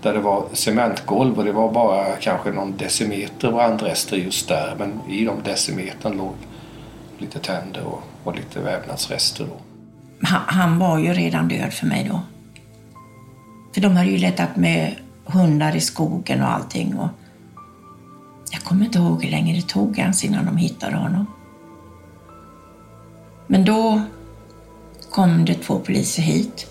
Där 0.01 0.13
det 0.13 0.19
var 0.19 0.45
cementgolv 0.53 1.37
och 1.37 1.45
det 1.45 1.51
var 1.51 1.73
bara 1.73 2.15
kanske 2.15 2.51
någon 2.51 2.77
decimeter 2.77 3.51
brandrester 3.51 4.17
just 4.17 4.47
där. 4.47 4.75
Men 4.77 4.99
i 5.09 5.25
de 5.25 5.43
decimetern 5.43 6.17
låg 6.17 6.33
lite 7.17 7.39
tänder 7.39 7.83
och, 7.83 8.03
och 8.23 8.35
lite 8.35 8.59
vävnadsrester. 8.59 9.45
Då. 9.45 9.57
Han, 10.27 10.41
han 10.47 10.79
var 10.79 10.97
ju 10.97 11.13
redan 11.13 11.47
död 11.47 11.73
för 11.73 11.87
mig 11.87 12.09
då. 12.11 12.21
För 13.73 13.81
de 13.81 13.95
hade 13.95 14.09
ju 14.09 14.17
letat 14.17 14.55
med 14.55 14.95
hundar 15.25 15.75
i 15.75 15.81
skogen 15.81 16.41
och 16.41 16.51
allting. 16.51 16.97
Och 16.97 17.09
jag 18.51 18.61
kommer 18.61 18.85
inte 18.85 18.97
ihåg 18.97 19.23
hur 19.23 19.31
länge 19.31 19.55
det 19.55 19.67
tog 19.67 19.99
ens 19.99 20.23
innan 20.23 20.45
de 20.45 20.57
hittade 20.57 20.95
honom. 20.95 21.25
Men 23.47 23.65
då 23.65 24.01
kom 25.09 25.45
det 25.45 25.53
två 25.53 25.79
poliser 25.79 26.21
hit 26.21 26.67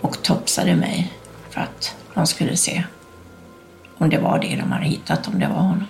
och 0.00 0.22
topsade 0.22 0.76
mig 0.76 1.12
för 1.50 1.60
att 1.60 1.96
de 2.14 2.26
skulle 2.26 2.56
se 2.56 2.84
om 3.98 4.10
det 4.10 4.18
var 4.18 4.38
det 4.38 4.56
de 4.56 4.72
hade 4.72 4.84
hittat, 4.84 5.28
om 5.28 5.38
det 5.38 5.46
var 5.46 5.54
honom. 5.62 5.86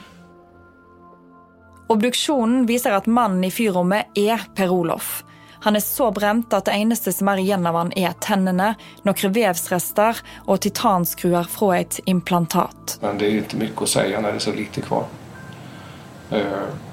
Obduksjonen 1.86 2.66
viser 2.66 2.92
at 2.96 3.06
mannen 3.06 3.44
i 3.44 3.50
fyrrommet 3.50 4.06
er 4.18 4.40
Per-Olof. 4.56 5.22
Han 5.64 5.76
er 5.76 5.80
så 5.80 6.10
brent 6.12 6.52
at 6.52 6.66
det 6.68 6.74
eneste 6.76 7.12
som 7.12 7.28
er 7.32 7.40
igjen 7.40 7.66
av 7.66 7.76
han 7.78 7.92
er 7.96 8.12
tennene, 8.20 8.74
noen 9.04 9.32
vevsrester 9.36 10.20
og 10.44 10.60
titanskruer 10.64 11.48
fra 11.48 11.78
et 11.78 12.00
implantat. 12.04 12.98
Men 13.02 13.18
det 13.18 13.26
är 13.26 13.36
inte 13.38 13.56
mycket 13.56 13.82
att 13.82 13.88
säga 13.88 14.20
när 14.20 14.28
det 14.30 14.36
är 14.36 14.38
så 14.38 14.52
lite 14.52 14.80
kvar. 14.80 15.04
Eh, 16.30 16.42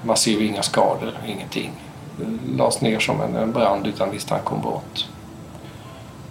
Man 0.04 0.16
ser 0.16 0.30
ju 0.32 0.46
inga 0.46 0.62
skador, 0.62 1.12
ingenting. 1.26 1.72
Det 2.18 2.56
lades 2.56 2.80
ner 2.80 2.98
som 2.98 3.20
en 3.20 3.36
en 3.36 3.52
brand 3.52 3.86
utan 3.86 4.10
misstanke 4.10 4.54
om 4.54 4.60
brott. 4.60 5.08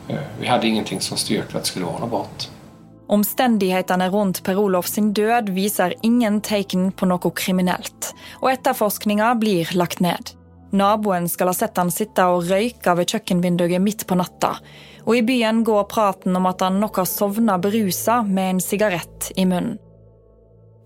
Eh, 0.07 0.15
Vi 0.39 0.47
hade 0.47 0.67
ingenting 0.67 1.01
som 1.01 1.17
styrkte 1.17 1.57
att 1.57 1.63
det 1.63 1.69
skulle 1.69 1.85
vara 1.85 1.99
något 1.99 2.09
brott. 2.09 2.50
Omstendighetene 3.11 4.07
rundt 4.09 4.39
Per-Olof 4.43 4.87
sin 4.87 5.09
død 5.13 5.49
viser 5.51 5.93
ingen 6.01 6.39
tegn 6.41 6.93
på 6.95 7.09
noe 7.11 7.31
kriminelt, 7.35 8.13
og 8.39 8.53
etterforskninga 8.53 9.33
blir 9.41 9.73
lagt 9.75 9.99
ned. 9.99 10.31
Naboen 10.71 11.27
skal 11.27 11.51
ha 11.51 11.55
sett 11.57 11.75
han 11.75 11.91
sitte 11.91 12.23
og 12.31 12.47
røyke 12.47 12.95
ved 12.95 13.11
kjøkkenvinduet 13.11 13.83
midt 13.83 14.05
på 14.07 14.15
natta, 14.15 14.53
og 15.03 15.17
i 15.17 15.25
byen 15.27 15.65
går 15.67 15.89
praten 15.91 16.39
om 16.39 16.47
at 16.47 16.63
han 16.63 16.79
nok 16.79 17.01
har 17.01 17.09
sovna 17.09 17.57
berusa 17.59 18.21
med 18.23 18.55
en 18.55 18.63
sigarett 18.63 19.33
i 19.35 19.43
munnen. 19.43 19.75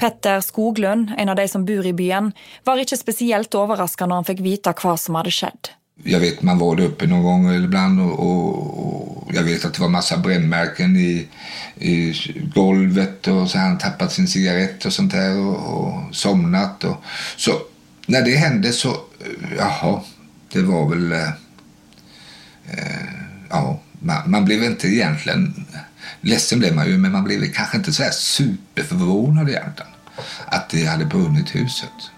Petter 0.01 0.41
Skoglund, 0.41 1.13
en 1.17 1.29
av 1.29 1.37
de 1.37 1.45
som 1.47 1.63
bor 1.63 1.85
i 1.85 1.93
byen, 1.95 2.33
var 2.65 2.81
ikke 2.81 2.97
spesielt 2.99 3.55
overraska 3.55 4.09
når 4.09 4.23
han 4.23 4.27
fikk 4.33 4.41
vite 4.43 4.73
hva 4.81 4.97
som 4.99 5.15
hadde 5.15 5.31
skjedd. 5.31 5.75
Jag 6.03 6.19
vet 6.19 6.41
man 6.41 6.57
var 6.57 6.75
där 6.75 6.83
uppe 6.83 7.07
någon 7.07 7.23
gång 7.23 7.53
ibland 7.53 8.01
och, 8.01 8.19
och, 8.19 9.27
och 9.27 9.35
jag 9.35 9.43
vet 9.43 9.65
att 9.65 9.73
det 9.73 9.81
var 9.81 9.89
massa 9.89 10.17
brännmärken 10.17 10.95
i, 10.95 11.27
i 11.75 12.13
golvet 12.55 13.27
och 13.27 13.49
så 13.49 13.57
han 13.57 13.77
tappat 13.77 14.11
sin 14.11 14.27
cigarett 14.27 14.85
och 14.85 14.93
sånt 14.93 15.11
där 15.11 15.37
och, 15.37 15.55
och 15.55 16.15
somnat. 16.15 16.83
Och, 16.83 17.03
så 17.37 17.51
när 18.05 18.21
det 18.21 18.35
hände 18.35 18.71
så, 18.71 18.97
jaha, 19.57 20.01
det 20.51 20.61
var 20.61 20.89
väl, 20.89 21.11
eh, 21.11 21.29
eh, 22.71 23.09
ja, 23.49 23.81
man, 23.99 24.31
man 24.31 24.45
blev 24.45 24.63
inte 24.63 24.87
egentligen, 24.87 25.65
ledsen 26.21 26.59
blev 26.59 26.75
man 26.75 26.87
ju, 26.87 26.97
men 26.97 27.11
man 27.11 27.23
blev 27.23 27.51
kanske 27.53 27.77
inte 27.77 27.93
så 27.93 28.03
här 28.03 28.11
superförvånad 28.11 29.49
egentligen 29.49 29.91
att 30.45 30.69
det 30.69 30.85
hade 30.85 31.05
brunnit 31.05 31.55
huset. 31.55 32.11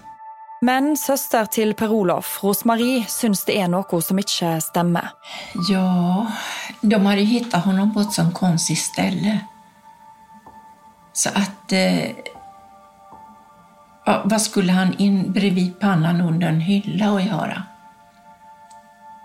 Men 0.60 0.96
søster 0.96 1.46
till 1.46 1.74
Per-Olof, 1.74 2.38
Rosmarie, 2.42 3.04
syns 3.04 3.44
det 3.44 3.60
är 3.60 3.68
något 3.68 4.04
som 4.04 4.18
inte 4.18 4.60
stämmer. 4.60 5.08
Ja, 5.68 6.26
de 6.80 7.06
hade 7.06 7.20
hittat 7.20 7.64
honom 7.64 7.94
på 7.94 8.00
ett 8.00 8.12
sånt 8.12 8.34
konstigt 8.34 8.78
ställe. 8.78 9.40
Så 11.12 11.28
att... 11.28 11.72
Eh, 11.72 12.10
vad 14.24 14.42
skulle 14.42 14.72
han 14.72 14.94
in 14.98 15.32
bredvid 15.32 15.80
pannan 15.80 16.20
under 16.20 16.46
en 16.48 16.60
hylla 16.60 17.12
och 17.12 17.22
göra? 17.22 17.62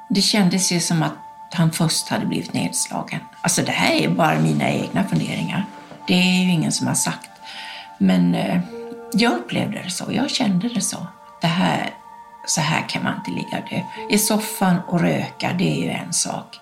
Det 0.10 0.22
kändes 0.22 0.72
ju 0.72 0.80
som 0.80 1.04
att 1.04 1.14
han 1.54 1.72
först 1.72 2.10
hade 2.10 2.26
blivit 2.26 2.54
nedslagen. 2.54 3.20
Alltså 3.42 3.62
det 3.62 3.72
här 3.72 3.96
är 3.96 4.10
bara 4.10 4.40
mina 4.40 4.70
egna 4.70 5.04
funderingar. 5.04 5.66
Det 6.08 6.14
är 6.14 6.44
ju 6.44 6.52
ingen 6.52 6.72
som 6.72 6.88
har 6.88 6.94
sagt. 6.94 7.30
Men 7.98 8.36
eh, 8.36 8.62
jag 9.14 9.34
upplevde 9.34 9.82
det 9.84 9.90
så, 9.90 10.06
jag 10.12 10.30
kände 10.30 10.70
det 10.70 10.82
så. 10.82 11.08
Det 11.44 11.48
här, 11.48 11.94
så 12.46 12.62
här 12.62 12.90
kan 12.90 13.04
man 13.04 13.16
inte 13.16 13.32
ligga 13.32 13.64
och 13.64 13.70
dö. 13.70 13.82
I 14.10 14.18
soffan 14.18 14.76
och 14.88 15.00
röka, 15.02 15.56
det 15.60 15.64
är 15.64 15.84
ju 15.84 15.90
en 15.90 16.14
sak. 16.14 16.60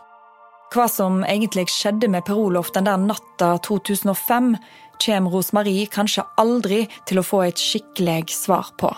Hva 0.72 0.88
som 0.88 1.24
egentlig 1.24 1.70
skjedde 1.70 2.08
med 2.08 2.26
Per 2.26 2.34
Olof 2.34 2.72
den 2.72 2.88
der 2.88 2.98
natta 2.98 3.58
2005, 3.58 4.58
kommer 5.06 5.30
Rosmarie 5.30 5.86
kanskje 5.86 6.24
aldri 6.38 6.88
til 7.06 7.20
å 7.20 7.24
få 7.28 7.44
et 7.44 7.60
skikkelig 7.60 8.30
svar 8.34 8.72
på. 8.78 8.96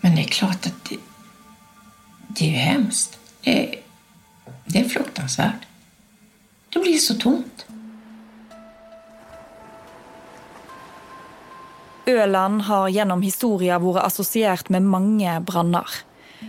Men 0.00 0.16
det 0.16 0.22
är 0.22 0.28
klart 0.28 0.66
att 0.66 0.84
det, 0.88 0.98
det 2.28 2.44
är 2.44 2.50
ju 2.50 2.56
hemskt. 2.56 3.18
Det, 3.44 3.78
det 4.64 4.80
är 4.80 4.88
fruktansvärt. 4.88 5.66
Det 6.72 6.78
blir 6.78 6.98
så 6.98 7.14
tomt. 7.14 7.66
Øland 12.06 12.62
har 12.68 12.88
gjennom 12.94 13.22
historien 13.24 13.82
vært 13.82 14.06
assosiert 14.06 14.68
med 14.70 14.86
mange 14.86 15.40
branner. 15.46 15.88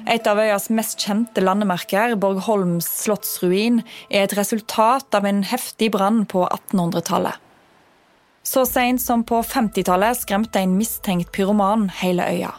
Et 0.06 0.28
av 0.30 0.38
øyas 0.38 0.70
mest 0.70 1.02
kjente 1.02 1.42
landemerker, 1.42 2.14
Borgholms 2.22 2.86
slottsruin, 3.02 3.82
er 4.12 4.28
et 4.28 4.36
resultat 4.38 5.18
av 5.18 5.26
en 5.26 5.42
heftig 5.48 5.90
brann 5.96 6.26
på 6.30 6.46
1800-tallet. 6.46 7.42
Så 8.48 8.64
seint 8.70 9.02
som 9.02 9.26
på 9.28 9.42
50-tallet 9.44 10.22
skremte 10.22 10.62
en 10.62 10.78
mistenkt 10.78 11.34
pyroman 11.36 11.90
hele 12.04 12.24
øya. 12.24 12.54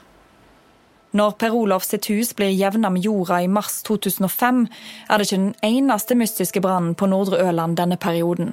Når 1.17 1.39
Per 1.41 1.55
Olof 1.57 1.87
sitt 1.87 2.11
hus 2.13 2.35
blir 2.37 2.53
jevna 2.53 2.91
med 2.93 3.07
jorda 3.07 3.41
i 3.41 3.49
mars 3.49 3.79
2005, 3.87 4.67
er 5.09 5.17
det 5.17 5.29
ikke 5.29 5.39
den 5.41 5.55
eneste 5.65 6.19
mystiske 6.19 6.61
brannen 6.61 6.99
på 6.99 7.09
Nordre 7.09 7.41
denna 7.47 7.71
denne 7.79 7.97
perioden. 7.97 8.53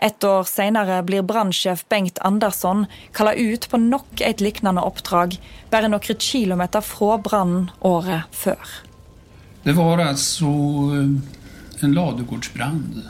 Ett 0.00 0.24
år 0.24 0.44
senare 0.44 1.02
blir 1.02 1.22
brandchef 1.22 1.88
Bengt 1.88 2.18
Andersson 2.18 2.86
kalla 3.12 3.34
ut 3.34 3.70
på 3.70 3.76
nok 3.76 4.20
ett 4.20 4.40
liknande 4.40 4.80
uppdrag 4.80 5.36
bara 5.70 5.88
några 5.88 6.14
kilometer 6.18 6.80
från 6.80 7.22
branden 7.22 7.70
året 7.80 8.22
för. 8.30 8.58
Det 9.62 9.72
var 9.72 9.98
alltså 9.98 10.44
eh, 10.44 11.84
en 11.84 11.92
ladugårdsbrand. 11.92 13.02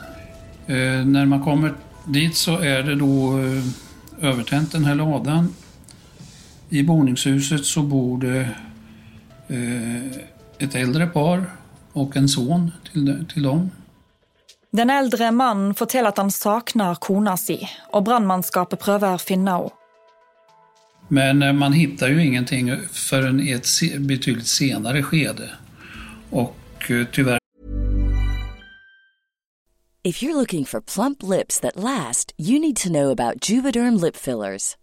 Eh, 0.67 0.75
när 1.05 1.25
man 1.25 1.43
kommer 1.43 1.73
dit 2.05 2.35
så 2.35 2.57
är 2.57 2.83
det 2.83 2.95
då 2.95 3.39
eh, 3.39 4.29
övertänt 4.29 4.71
den 4.71 4.85
här 4.85 4.95
ladan. 4.95 5.53
I 6.69 6.83
boningshuset 6.83 7.65
så 7.65 7.81
bor 7.81 8.17
det 8.17 8.49
ett 10.57 10.75
äldre 10.75 11.07
par 11.07 11.45
och 11.93 12.17
en 12.17 12.29
son 12.29 12.71
till, 12.91 13.25
till 13.33 13.43
dem. 13.43 13.69
Den 14.71 14.89
eldre 14.89 15.31
mannen 15.31 15.73
forteller 15.73 16.09
at 16.13 16.17
han 16.17 16.31
savner 16.31 16.95
kona 17.01 17.33
si, 17.37 17.57
og 17.89 18.05
brannmannskapet 18.05 18.79
prøver 18.79 19.17
å 19.17 19.21
finne 19.21 19.57
henne. 19.57 19.75
Men 21.09 21.41
eh, 21.41 21.53
man 21.53 21.73
hittar 21.73 22.07
ju 22.07 22.25
ingenting 22.25 22.71
förrän 22.91 23.39
i 23.39 23.51
ett 23.51 23.67
betydligt 23.99 24.47
senare 24.47 25.03
skede. 25.03 25.49
Och 26.29 26.91
eh, 26.91 27.05
tyvärr 27.11 27.39
If 30.03 30.23
you're 30.23 30.35
looking 30.35 30.65
for 30.65 30.81
plump 30.81 31.23
lips 31.23 31.59
that 31.59 31.75
last, 31.75 32.31
you 32.37 32.59
need 32.59 32.75
to 32.77 32.89
know 32.89 33.11
about 33.11 33.49
Juvederm 33.49 34.01
lip 34.01 34.15
fillers. 34.15 34.77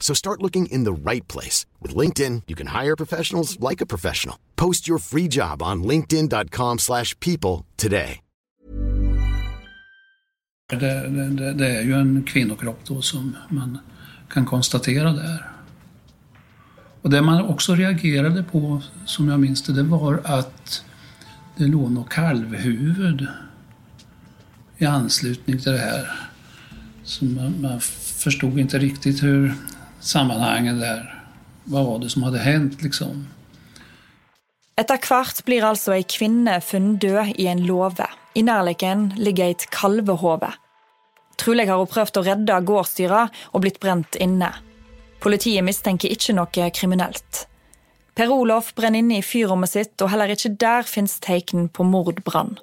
So 0.00 0.14
start 0.14 0.42
looking 0.42 0.66
in 0.66 0.84
the 0.84 1.10
right 1.10 1.28
place. 1.28 1.66
With 1.80 1.98
LinkedIn, 1.98 2.42
you 2.48 2.56
can 2.56 2.66
hire 2.82 2.96
professionals 2.96 3.58
like 3.70 3.84
a 3.84 3.86
professional. 3.86 4.36
Post 4.56 4.88
your 4.88 4.98
free 4.98 5.28
job 5.28 5.62
on 5.62 5.84
linkedin.com/people 5.84 6.78
slash 6.78 7.14
people 7.20 7.64
today. 7.76 8.20
Det, 10.70 11.08
det, 11.30 11.52
det 11.52 11.76
är 11.76 11.82
ju 11.82 11.94
en 11.94 12.22
kvinnokropp 12.22 12.78
då 12.84 13.02
som 13.02 13.36
man 13.48 13.78
kan 14.28 14.46
konstatera 14.46 15.12
där. 15.12 15.50
Och 17.02 17.10
det 17.10 17.22
man 17.22 17.42
också 17.42 17.74
reagerade 17.74 18.42
på, 18.42 18.82
som 19.06 19.28
jag 19.28 19.40
minns 19.40 19.62
det, 19.62 19.72
det 19.72 19.82
var 19.82 20.20
att 20.24 20.84
det 21.56 21.66
låg 21.66 21.90
något 21.90 22.08
kalvhuvud 22.08 23.26
i 24.78 24.84
anslutning 24.84 25.58
till 25.58 25.72
det 25.72 25.78
här. 25.78 26.10
Så 27.04 27.24
man, 27.24 27.60
man 27.60 27.80
förstod 27.80 28.58
inte 28.58 28.78
riktigt 28.78 29.22
hur 29.22 29.54
sammanhangen 30.00 30.80
där, 30.80 31.24
vad 31.64 31.84
var 31.84 31.98
det 31.98 32.10
som 32.10 32.22
hade 32.22 32.38
hänt 32.38 32.82
liksom. 32.82 33.26
Etter 34.80 34.96
hvert 34.96 35.44
blir 35.44 35.64
altså 35.66 35.92
ei 35.92 36.06
kvinne 36.08 36.60
funnet 36.64 37.00
død 37.02 37.34
i 37.36 37.46
en 37.46 37.66
låve. 37.66 38.06
I 38.34 38.42
närheten 38.42 39.10
ligger 39.16 39.50
et 39.50 39.66
kalvehode. 39.70 40.52
Trolig 41.36 41.66
har 41.68 41.80
hun 41.80 41.90
prøvd 41.90 42.20
å 42.20 42.24
redde 42.24 42.56
gårdsdyra 42.64 43.26
og 43.52 43.60
blitt 43.64 43.80
brent 43.80 44.16
inne. 44.16 44.48
Politiet 45.20 45.64
mistenker 45.64 46.12
ikke 46.12 46.36
noe 46.36 46.70
kriminelt. 46.72 47.44
Per 48.16 48.32
Olof 48.32 48.72
brenner 48.74 49.04
inne 49.04 49.20
i 49.20 49.24
fyrrommet 49.24 49.70
sitt, 49.72 49.94
og 50.00 50.10
heller 50.12 50.32
ikke 50.32 50.54
der 50.60 50.88
finns 50.88 51.18
tegn 51.20 51.68
på 51.68 51.84
mordbrann. 51.84 52.56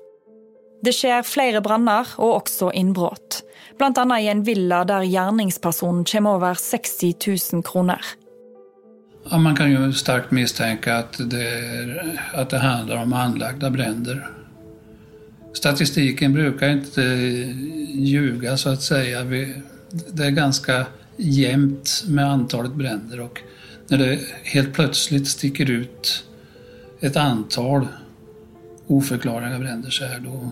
Det 0.83 0.93
skjer 0.93 1.25
flere 1.25 1.61
branner 1.65 2.09
og 2.21 2.43
også 2.43 2.69
innbrudd, 2.77 3.41
bl.a. 3.79 4.05
i 4.19 4.29
en 4.29 4.43
villa 4.45 4.83
der 4.85 5.07
gjerningspersonen 5.07 6.05
kommer 6.05 6.37
over 6.37 6.53
60 6.53 7.15
000 7.53 7.63
kroner. 7.65 8.01
Ja, 9.29 9.37
man 9.37 9.55
kan 9.55 9.71
ju 9.71 9.93
starkt 9.93 10.31
misstänka 10.31 10.97
att 10.97 11.29
det, 11.29 12.15
att 12.33 12.49
det 12.49 12.57
handlar 12.57 13.03
om 13.03 13.13
anlagda 13.13 13.69
bränder. 13.69 14.27
Statistiken 15.53 16.33
brukar 16.33 16.69
inte 16.69 17.01
ljuga 17.91 18.57
så 18.57 18.69
att 18.69 18.81
säga. 18.81 19.23
Det 20.11 20.23
är 20.23 20.29
ganska 20.29 20.85
jämnt 21.17 22.03
med 22.07 22.25
antalet 22.25 22.73
bränder 22.73 23.19
och 23.19 23.41
när 23.87 23.97
det 23.97 24.19
helt 24.43 24.73
plötsligt 24.73 25.27
sticker 25.27 25.69
ut 25.69 26.23
ett 26.99 27.15
antal 27.15 27.87
oförklarliga 28.87 29.59
bränder 29.59 29.89
så 29.89 30.05
här 30.05 30.19
då, 30.19 30.51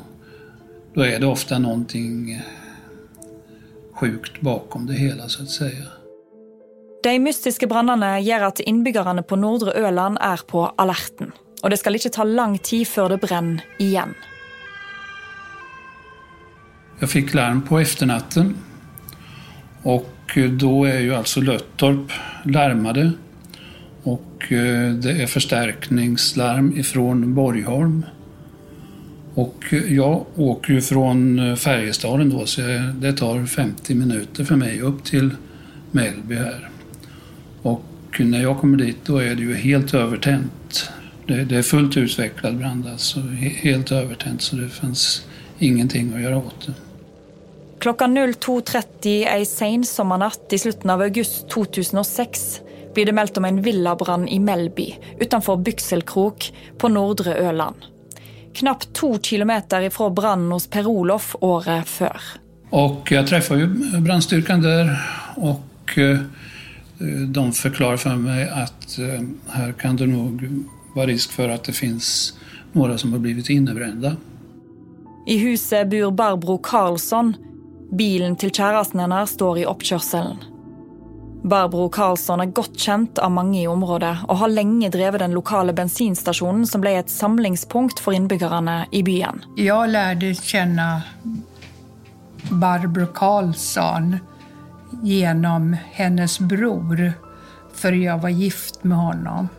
då 0.95 1.05
är 1.05 1.19
det 1.19 1.27
ofta 1.27 1.59
någonting 1.59 2.41
sjukt 3.93 4.41
bakom 4.41 4.85
det 4.85 4.93
hela 4.93 5.29
så 5.29 5.43
att 5.43 5.49
säga. 5.49 5.85
De 7.03 7.19
mystiske 7.19 7.67
brannene 7.67 8.15
gjør 8.25 8.47
at 8.47 8.59
innbyggerne 8.59 9.21
på 9.21 9.37
Nordre 9.37 9.75
Øland 9.77 10.17
er 10.21 10.41
på 10.47 10.63
alerten. 10.81 11.35
Og 11.63 11.69
det 11.69 11.77
skal 11.79 11.95
ikke 11.99 12.13
ta 12.15 12.23
lang 12.23 12.57
tid 12.57 12.87
før 12.87 13.13
det 13.13 13.19
brenner 13.21 13.61
igjen. 13.79 14.15
Jag 16.99 17.09
fick 17.09 17.33
larm 17.33 17.61
på 17.61 17.79
efternatten 17.79 18.55
och 19.83 20.37
då 20.59 20.85
är 20.85 20.99
ju 20.99 21.15
alltså 21.15 21.41
Löttorp 21.41 22.11
larmade 22.43 23.11
och 24.03 24.51
eh, 24.51 24.91
det 24.93 25.21
är 25.21 25.27
förstärkningslarm 25.27 26.77
ifrån 26.77 27.33
Borgholm. 27.33 28.05
Och 29.35 29.73
jag 29.89 30.25
åker 30.35 30.73
ju 30.73 30.81
från 30.81 31.39
eh, 31.39 31.55
Färjestaden 31.55 32.29
då 32.29 32.45
så 32.45 32.61
det 32.95 33.13
tar 33.13 33.45
50 33.45 33.95
minuter 33.95 34.43
för 34.43 34.55
mig 34.55 34.81
upp 34.81 35.03
till 35.03 35.29
Mellby 35.91 36.35
här. 36.35 36.69
Och 37.61 37.83
när 38.19 38.41
jag 38.41 38.59
kommer 38.59 38.77
dit 38.77 38.97
då 39.05 39.17
är 39.17 39.35
det 39.35 39.41
ju 39.41 39.55
helt 39.55 39.93
övertänt. 39.93 40.89
Det, 41.27 41.43
det 41.43 41.57
är 41.57 41.61
fullt 41.61 41.97
utvecklad 41.97 42.57
brand 42.57 42.87
alltså, 42.87 43.19
helt 43.61 43.91
övertänt 43.91 44.41
så 44.41 44.55
det 44.55 44.69
fanns 44.69 45.25
ingenting 45.59 46.13
att 46.13 46.21
göra 46.21 46.37
åt 46.37 46.65
det. 46.65 46.73
Klockan 47.79 48.17
02.30 48.17 49.27
en 49.27 49.45
sen 49.45 49.85
sommarnatt 49.85 50.53
i 50.53 50.57
slutet 50.57 50.85
av 50.85 51.01
augusti 51.01 51.49
2006 51.49 52.61
blir 52.93 53.05
det 53.05 53.11
meldt 53.11 53.37
om 53.37 53.45
en 53.45 53.61
villabrann 53.61 54.27
i 54.27 54.39
Mellby 54.39 54.95
utanför 55.19 55.55
Bykselkrok 55.55 56.53
på 56.77 56.89
Nordre 56.89 57.35
Öland. 57.35 57.75
Knapt 58.55 58.93
to 58.93 59.17
kilometer 59.19 59.81
ifra 59.81 60.09
brannen 60.09 60.51
hos 60.51 60.67
Per 60.67 60.87
Olof 60.87 61.35
året 61.41 61.87
før. 61.87 62.21
Och 62.69 63.11
jag 63.11 63.27
träffade 63.27 63.59
ju 63.59 63.67
brandstyrkan 64.01 64.61
där 64.61 64.97
och 65.35 65.97
eh, 65.97 66.19
de 67.27 67.51
förklarar 67.51 67.97
för 67.97 68.15
mig 68.15 68.49
att 68.49 68.99
eh, 68.99 69.21
här 69.49 69.71
kan 69.71 69.95
det 69.95 70.07
nog 70.07 70.49
vara 70.95 71.05
risk 71.05 71.31
för 71.31 71.49
att 71.49 71.63
det 71.63 71.73
finns 71.73 72.33
några 72.71 72.97
som 72.97 73.11
har 73.11 73.19
blivit 73.19 73.49
innebrända. 73.49 74.15
I 75.27 75.37
huset 75.37 75.89
bor 75.89 76.11
Barbro 76.11 76.57
Karlsson. 76.57 77.35
Bilen 77.91 78.35
til 78.35 78.51
kjæresten 78.51 78.99
hennes 78.99 79.29
står 79.29 79.57
i 79.57 79.65
oppkjørselen. 79.65 80.54
Barbro 81.45 81.89
Karlsson 81.89 82.41
er 82.41 82.49
godt 82.57 82.77
kjent 82.81 83.19
av 83.21 83.29
mange 83.29 83.59
i 83.59 83.67
området 83.69 84.15
og 84.25 84.39
har 84.39 84.49
lenge 84.49 84.87
drevet 84.89 85.21
den 85.21 85.35
lokale 85.37 85.75
bensinstasjonen 85.77 86.63
som 86.65 86.81
ble 86.81 86.95
et 86.97 87.11
samlingspunkt 87.13 88.01
for 88.01 88.17
innbyggerne 88.17 88.87
i 88.89 89.03
byen. 89.05 89.43
Jag 89.55 89.89
lärde 89.89 90.33
känna 90.35 91.01
Barbro 92.49 93.05
Karlsson 93.05 94.17
genom 95.03 95.77
hennes 95.91 96.39
bror, 96.39 97.13
för 97.73 97.91
jag 97.91 98.17
var 98.17 98.29
gift 98.29 98.83
med 98.83 98.97
honom. 98.97 99.49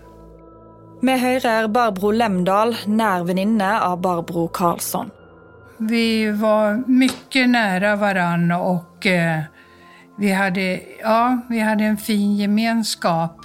Vi 1.02 1.18
hører 1.18 1.68
Barbro 1.68 2.10
Lemdal, 2.10 2.76
nær 2.86 3.24
venninne 3.24 3.80
av 3.80 4.00
Barbro 4.00 4.48
Karlsson. 4.48 5.10
Vi 5.78 6.30
var 6.30 6.82
mycket 6.86 7.48
nära 7.48 7.96
varann 7.96 8.52
och 8.52 9.06
eh, 9.06 9.42
vi, 10.16 10.32
hade, 10.32 10.80
ja, 11.00 11.38
vi 11.48 11.60
hade 11.60 11.84
en 11.84 11.96
fin 11.96 12.36
gemenskap, 12.36 13.40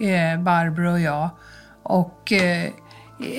eh, 0.00 0.40
Barbro 0.40 0.92
och 0.92 1.00
jag. 1.00 1.28
Och 1.82 2.32
eh, 2.32 2.70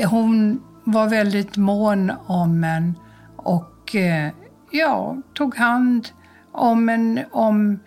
hon 0.10 0.62
var 0.84 1.10
väldigt 1.10 1.58
mån 1.58 2.12
om 2.26 2.64
en 2.64 3.00
och 3.36 3.96
eh, 3.96 4.32
ja, 4.72 5.18
tog 5.34 5.56
hand 5.56 6.08
om 6.52 6.90
en. 6.90 7.20
Om, 7.32 7.80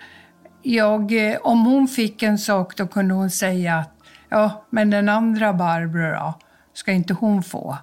jag, 0.63 1.31
eh, 1.31 1.37
om 1.43 1.65
hon 1.65 1.89
fick 1.89 2.23
en 2.23 2.39
sak 2.39 2.77
då 2.77 2.87
kunde 2.87 3.15
hon 3.15 3.31
säga 3.31 3.77
att 3.77 3.93
ja, 4.29 4.65
men 4.71 4.91
den 4.91 5.09
andra 5.09 5.53
Barbro 5.53 6.13
då, 6.13 6.35
ska 6.73 6.93
inte 6.93 7.15
hon 7.15 7.43
få? 7.43 7.77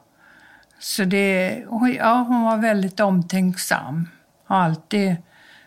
Så 0.80 1.04
det, 1.04 1.58
ja, 1.97 2.25
hon 2.28 2.43
var 2.43 2.58
väldigt 2.58 2.99
omtänksam. 2.99 4.08
Har 4.47 4.58
alltid 4.58 5.15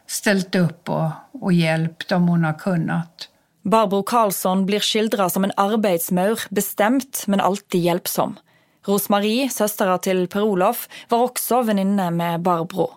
ställt 0.08 0.54
upp 0.54 0.88
och, 0.88 1.10
och 1.32 1.52
hjälpt 1.52 2.12
om 2.12 2.28
hon 2.28 2.44
har 2.44 2.58
kunnat. 2.58 3.28
Barbro 3.62 4.02
Karlsson 4.02 4.66
blir 4.66 4.80
skildra 4.80 5.30
som 5.30 5.44
en 5.44 5.52
arbeidsmaur, 5.56 6.40
bestemt, 6.48 7.24
men 7.26 7.40
alltid 7.40 7.80
hjelpsom. 7.80 8.36
Rosmarie, 8.86 9.48
søstera 9.52 9.98
til 9.98 10.26
Per 10.32 10.42
Olof, 10.42 10.86
var 11.08 11.26
også 11.26 11.62
venninne 11.62 12.10
med 12.10 12.40
Barbro. 12.40 12.94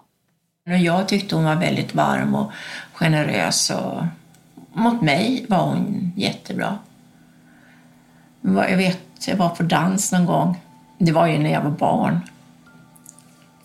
Jag 0.64 1.08
tyckte 1.08 1.36
hon 1.36 1.46
var 1.46 1.56
väldigt 1.56 1.96
varm 1.96 2.36
och 2.36 2.52
generös 2.94 3.70
och 3.70 4.04
mot 4.74 5.02
mig 5.02 5.46
var 5.50 5.58
hon 5.58 6.12
jättebra. 6.16 6.78
Jag 8.42 8.78
vet, 8.78 9.28
jag 9.28 9.36
var 9.36 9.50
på 9.50 9.64
dans 9.64 10.12
någon 10.12 10.26
gång. 10.26 10.62
Det 10.98 11.12
var 11.12 11.28
ju 11.28 11.38
när 11.40 11.52
jag 11.52 11.62
var 11.62 11.72
barn. 11.72 12.20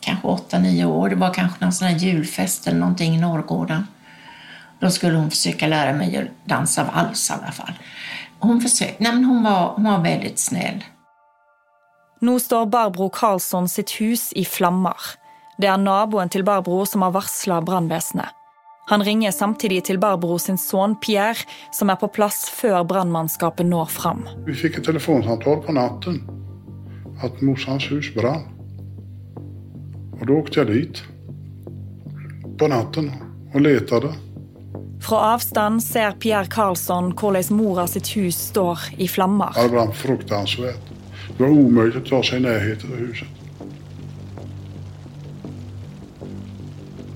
Kanske 0.07 0.29
åtta, 0.29 0.59
nio 0.59 0.85
år. 0.85 1.09
Det 1.09 1.17
var 1.17 1.35
kanske 1.35 1.65
någon 1.65 1.73
sån 1.73 1.89
här 1.89 1.99
julfest 1.99 2.67
eller 2.67 2.79
någonting 2.79 3.15
i 3.15 3.21
Norrgården. 3.21 3.87
Då 4.81 4.91
skulle 4.91 5.17
hon 5.17 5.31
försöka 5.31 5.67
lära 5.67 5.93
mig 5.93 6.17
att 6.17 6.49
dansa 6.49 6.85
vals 6.85 7.31
i 7.31 7.33
alla 7.33 7.53
fall. 7.53 7.73
Hon 8.39 8.61
försökte, 8.61 9.03
nej 9.03 9.13
men 9.13 9.25
hon 9.25 9.43
var, 9.43 9.73
hon 9.75 9.85
var 9.85 9.99
väldigt 9.99 10.39
snäll. 10.39 10.85
Nå 12.21 12.39
står 12.41 12.67
Barbro 12.67 13.09
Karlsson 13.09 13.69
sitt 13.69 13.91
hus 13.91 14.33
i 14.33 14.45
flammer. 14.45 14.97
Det 15.59 15.67
er 15.67 15.77
naboen 15.77 16.29
til 16.29 16.45
Barbro 16.45 16.87
som 16.87 17.03
har 17.03 17.11
varsla 17.11 17.61
brannvesenet. 17.61 18.29
Han 18.89 19.05
ringer 19.05 19.31
samtidig 19.31 19.85
til 19.85 19.99
Barbro 19.99 20.39
sin 20.39 20.59
son 20.59 20.97
Pierre, 20.97 21.43
som 21.73 21.91
er 21.91 21.99
på 21.99 22.09
plass 22.09 22.45
før 22.51 22.85
brannmannskapet 22.85 23.67
når 23.67 23.85
fram. 23.85 24.29
Vi 24.47 24.55
fick 24.55 24.79
ett 24.79 24.85
telefonsamtal 24.85 25.57
på 25.57 25.73
natten 25.73 26.21
att 27.23 27.41
morsans 27.41 27.91
hus 27.91 28.15
brann. 28.15 28.56
Och 30.21 30.27
då 30.27 30.33
åkte 30.33 30.61
jag 30.61 30.67
dit 30.67 31.03
på 32.59 32.69
natten 32.69 33.13
och 33.55 33.61
letade. 33.61 34.09
Fra 35.01 35.17
avstand 35.35 35.83
ser 35.83 36.13
Pierre 36.13 36.47
Karlsson 36.47 37.13
hvordan 37.13 37.45
mora 37.51 37.87
sitt 37.87 38.17
hus 38.17 38.37
står 38.37 38.79
i 38.97 39.09
flammer. 39.09 39.53
Ja, 39.55 39.63
Det 39.63 39.69
brann 39.69 39.93
fruktansvärt. 39.93 40.81
Det 41.37 41.43
var 41.43 41.51
omöjligt 41.51 41.97
att 41.97 42.07
ta 42.07 42.23
sig 42.23 42.39
i 42.39 42.43
närheten 42.43 42.93
av 42.93 42.99
huset. 42.99 43.29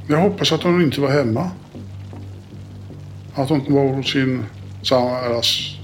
Jag 0.09 0.21
hoppas 0.21 0.53
att 0.53 0.63
hon 0.63 0.83
inte 0.83 1.01
var 1.01 1.11
hemma. 1.11 1.51
Att 3.35 3.49
hon 3.49 3.75
var 3.75 3.95
hos 3.95 4.13
sin 4.13 4.45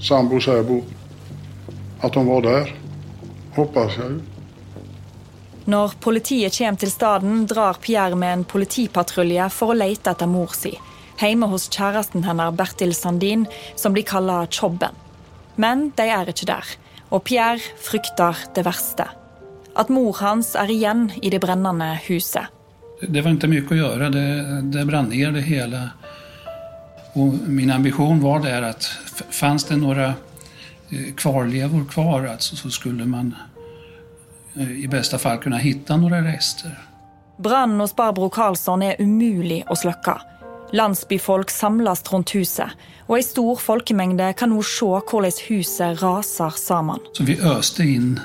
sambo, 0.01 0.39
särbo. 0.39 0.83
Att 1.99 2.15
hon 2.15 2.25
var 2.25 2.41
där. 2.41 2.75
Hoppas 3.55 3.97
jag 3.97 4.05
ju. 4.11 4.19
Når 5.67 5.97
politiet 5.99 6.55
kommer 6.55 6.79
til 6.79 6.91
staden, 6.93 7.41
drar 7.43 7.75
Pierre 7.83 8.15
med 8.15 8.33
en 8.33 8.43
politipatrulje 8.47 9.49
for 9.51 9.73
å 9.73 9.75
lete 9.75 10.13
etter 10.13 10.29
mor 10.31 10.53
si. 10.55 10.71
Hjemme 11.19 11.49
hos 11.51 11.65
kjæresten 11.73 12.23
hennes 12.23 12.55
Bertil 12.55 12.93
Sandin, 12.95 13.43
som 13.75 13.91
blir 13.91 14.07
kalla 14.07 14.45
Chobben. 14.47 14.95
Men 15.59 15.89
de 15.97 16.05
er 16.07 16.31
ikke 16.31 16.47
der, 16.47 16.71
og 17.11 17.25
Pierre 17.27 17.59
frykter 17.83 18.39
det 18.55 18.63
verste. 18.63 19.09
At 19.75 19.91
mor 19.91 20.15
hans 20.21 20.53
er 20.55 20.71
igjen 20.71 21.09
i 21.19 21.33
det 21.33 21.41
brennende 21.43 21.97
huset. 22.05 22.47
Det 23.01 23.21
var 23.21 23.31
inte 23.31 23.47
mycket 23.47 23.71
att 23.71 23.77
göra, 23.77 24.09
det, 24.09 24.61
det 24.61 24.85
brann 24.85 25.09
ner 25.09 25.31
det 25.31 25.41
hela. 25.41 25.89
Och 27.13 27.33
min 27.47 27.71
ambition 27.71 28.21
var 28.21 28.39
där 28.39 28.61
att 28.61 28.83
fanns 29.29 29.63
det 29.63 29.75
några 29.75 30.05
eh, 30.89 31.13
kvarlevor 31.17 31.85
kvar 31.85 32.25
alltså, 32.25 32.55
så 32.55 32.69
skulle 32.69 33.05
man 33.05 33.35
i 34.59 34.87
bästa 34.87 35.17
fall 35.17 35.37
kunna 35.37 35.57
hitta 35.57 35.97
några 35.97 36.21
rester. 36.21 36.79
Brannen 37.37 37.79
hos 37.79 37.95
Barbro 37.95 38.29
Karlsson 38.29 38.83
er 38.83 38.95
umulig 38.99 39.63
å 39.69 39.75
slokke. 39.75 40.17
Landsbyfolk 40.73 41.51
samles 41.53 42.01
rundt 42.11 42.33
huset, 42.35 42.73
og 43.07 43.19
ei 43.19 43.23
stor 43.23 43.59
folkemengde 43.61 44.33
kan 44.35 44.51
nå 44.51 44.63
se 44.65 44.89
hvordan 44.89 45.37
huset 45.47 46.01
raser 46.01 46.57
sammen. 46.57 46.99
Så 47.13 47.23
vi 47.23 47.39
öste 47.41 47.83
in 47.83 48.19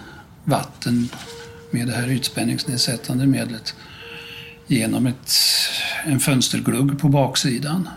vatten 0.44 1.08
med 1.70 1.86
det 1.86 1.92
här 1.92 2.08
ytspänningsnedsättande 2.10 3.26
medlet 3.26 3.74
genom 4.66 5.06
ett, 5.06 5.32
en 6.04 6.20
fönsterglugg 6.20 7.00
på 7.00 7.08
baksidan. 7.08 7.88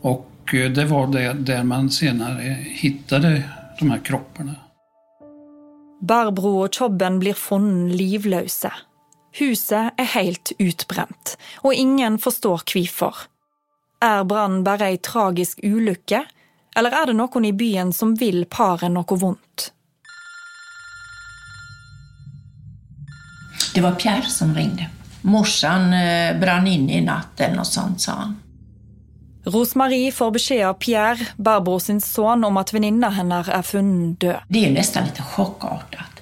Och 0.00 0.54
eh, 0.54 0.70
det 0.70 0.84
var 0.84 1.06
det 1.06 1.32
där 1.32 1.62
man 1.62 1.90
senare 1.90 2.56
hittade 2.60 3.42
de 3.78 3.90
här 3.90 3.98
kropparna. 3.98 4.54
Barbro 6.00 6.54
og 6.64 6.72
Tjobben 6.72 7.18
blir 7.20 7.36
funnet 7.36 7.92
livløse. 7.96 8.70
Huset 9.38 9.92
er 10.00 10.08
helt 10.14 10.52
utbrent, 10.58 11.36
og 11.62 11.74
ingen 11.74 12.18
forstår 12.18 12.64
hvorfor. 12.72 13.26
Er 14.02 14.24
brannen 14.24 14.64
bare 14.64 14.88
ei 14.90 14.96
tragisk 14.96 15.60
ulykke, 15.62 16.24
eller 16.76 16.96
er 16.96 17.10
det 17.10 17.18
noen 17.18 17.44
i 17.44 17.52
byen 17.52 17.92
som 17.92 18.16
vil 18.18 18.46
paret 18.48 18.90
noe 18.90 19.18
vondt? 19.20 19.70
Det 23.74 23.84
var 23.84 23.94
Pierre 24.00 24.26
som 24.26 24.54
ringde. 24.56 24.88
Morsan 25.22 25.92
eh, 25.94 26.32
brann 26.40 26.66
inne 26.66 26.96
i 26.96 27.04
natt 27.04 27.40
eller 27.44 27.66
sånt, 27.68 28.00
sa 28.00 28.16
han. 28.24 28.38
Rosmarie 29.44 30.12
får 30.12 30.30
besked 30.30 30.66
av 30.66 30.74
Pierre, 30.74 31.26
Barbro 31.36 31.80
sin 31.80 32.00
son, 32.00 32.44
om 32.44 32.56
att 32.56 32.72
väninnan 32.72 33.12
hennes 33.12 33.48
är 33.48 33.62
funnen 33.62 34.14
död. 34.14 34.40
Det 34.48 34.64
är 34.64 34.68
ju 34.68 34.74
nästan 34.74 35.04
lite 35.04 35.22
chockartat. 35.22 36.20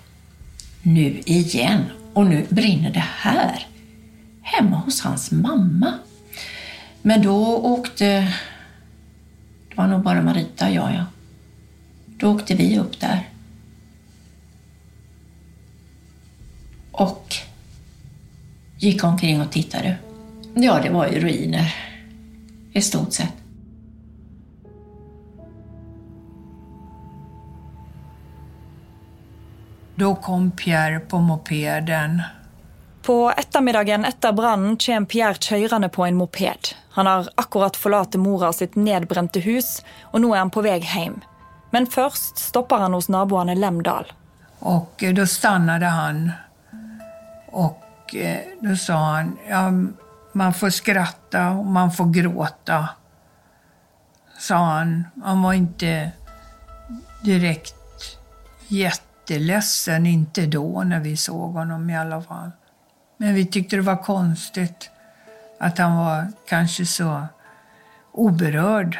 Nu 0.82 1.22
igen. 1.24 1.84
Och 2.12 2.26
nu 2.26 2.46
brinner 2.48 2.90
det 2.90 3.04
här. 3.18 3.66
Hemma 4.42 4.76
hos 4.76 5.00
hans 5.00 5.30
mamma. 5.30 5.94
Men 7.02 7.22
då 7.22 7.56
åkte... 7.56 8.34
Det 9.68 9.76
var 9.76 9.86
nog 9.86 10.02
bara 10.02 10.22
Marita 10.22 10.68
och 10.68 10.74
jag, 10.74 10.94
ja. 10.94 11.04
Då 12.06 12.34
åkte 12.34 12.54
vi 12.54 12.78
upp 12.78 13.00
där. 13.00 13.28
Och 16.92 17.34
gick 18.78 19.04
omkring 19.04 19.40
och 19.40 19.50
tittade. 19.50 19.96
Ja, 20.54 20.80
det 20.82 20.90
var 20.90 21.06
ju 21.08 21.20
ruiner. 21.20 21.87
I 22.72 22.82
stort 22.82 23.12
sett. 23.12 23.32
Då 29.94 30.14
kom 30.14 30.50
Pierre 30.50 31.00
på 31.00 31.18
mopeden. 31.18 32.22
På 33.02 33.30
ettermiddagen 33.36 34.04
etter 34.04 34.32
brannen 34.32 34.76
kommer 34.76 35.06
Pierre 35.06 35.34
kjørende 35.34 35.88
på 35.88 36.04
en 36.06 36.14
moped. 36.14 36.68
Han 36.90 37.06
har 37.06 37.28
akkurat 37.34 37.76
forlatt 37.76 38.14
mora 38.14 38.52
sitt 38.52 38.76
nedbrente 38.76 39.40
hus, 39.40 39.82
og 40.12 40.20
nå 40.20 40.34
er 40.34 40.38
han 40.38 40.50
på 40.50 40.62
vei 40.62 40.78
hjem. 40.82 41.20
Men 41.70 41.86
først 41.86 42.38
stopper 42.38 42.84
han 42.84 42.94
hos 42.94 43.08
naboene 43.08 43.54
Lemdal. 43.54 44.12
Och 44.58 45.02
eh, 45.02 45.14
då 45.14 45.26
stannade 45.26 45.86
han. 45.86 46.32
Och 47.46 48.14
eh, 48.14 48.40
då 48.60 48.76
sa 48.76 48.94
han, 48.94 49.38
ja, 49.48 49.72
man 50.32 50.54
får 50.54 50.70
skratta 50.70 51.50
och 51.50 51.66
man 51.66 51.92
får 51.92 52.06
gråta. 52.06 52.88
Sa 54.38 54.56
han. 54.56 55.04
Han 55.24 55.42
var 55.42 55.52
inte 55.52 56.10
direkt 57.22 57.74
jätteledsen, 58.68 60.06
inte 60.06 60.46
då 60.46 60.82
när 60.82 61.00
vi 61.00 61.16
såg 61.16 61.52
honom 61.52 61.90
i 61.90 61.96
alla 61.96 62.22
fall. 62.22 62.50
Men 63.16 63.34
vi 63.34 63.46
tyckte 63.46 63.76
det 63.76 63.82
var 63.82 64.02
konstigt 64.02 64.90
att 65.60 65.78
han 65.78 65.96
var 65.96 66.32
kanske 66.48 66.86
så 66.86 67.26
oberörd. 68.12 68.98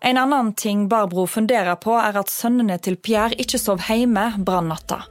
En 0.00 0.16
annan 0.16 0.54
ting 0.54 0.88
Barbro 0.88 1.26
funderar 1.26 1.76
på, 1.76 1.92
är 1.92 2.16
att 2.16 2.28
sönerna 2.28 2.78
till 2.78 2.96
Pierre 2.96 3.34
inte 3.34 3.58
sov 3.58 3.80
hemma 3.80 4.32
brandnatta. 4.36 5.02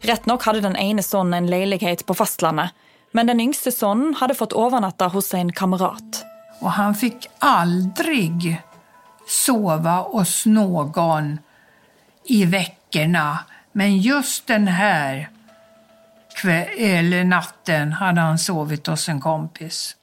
Rätt 0.00 0.26
nog 0.26 0.42
hade 0.42 0.60
den 0.60 0.76
ene 0.76 1.02
sonen 1.02 1.34
en 1.34 1.46
lägenhet 1.46 2.06
på 2.06 2.14
fastlandet, 2.14 2.70
men 3.12 3.26
den 3.26 3.40
yngste 3.40 3.72
sønnen 3.72 4.14
hadde 4.14 4.34
fått 4.34 4.52
overnatta 4.52 5.08
hos 5.08 5.34
en 5.34 5.52
kamerat. 5.52 6.24
Och 6.60 6.70
han 6.70 6.94
fick 6.94 7.28
aldrig 7.38 8.62
sova 9.26 9.90
hos 9.90 10.46
någon 10.46 11.38
i 12.24 12.44
veckorna. 12.44 13.38
Men 13.72 13.98
just 13.98 14.46
den 14.46 14.68
här 14.68 15.28
kväll, 16.34 16.68
eller 16.78 17.24
natten 17.24 17.92
hade 17.92 18.20
han 18.20 18.38
sovit 18.38 18.86
hos 18.86 19.08
en 19.08 19.20
kompis. 19.20 19.94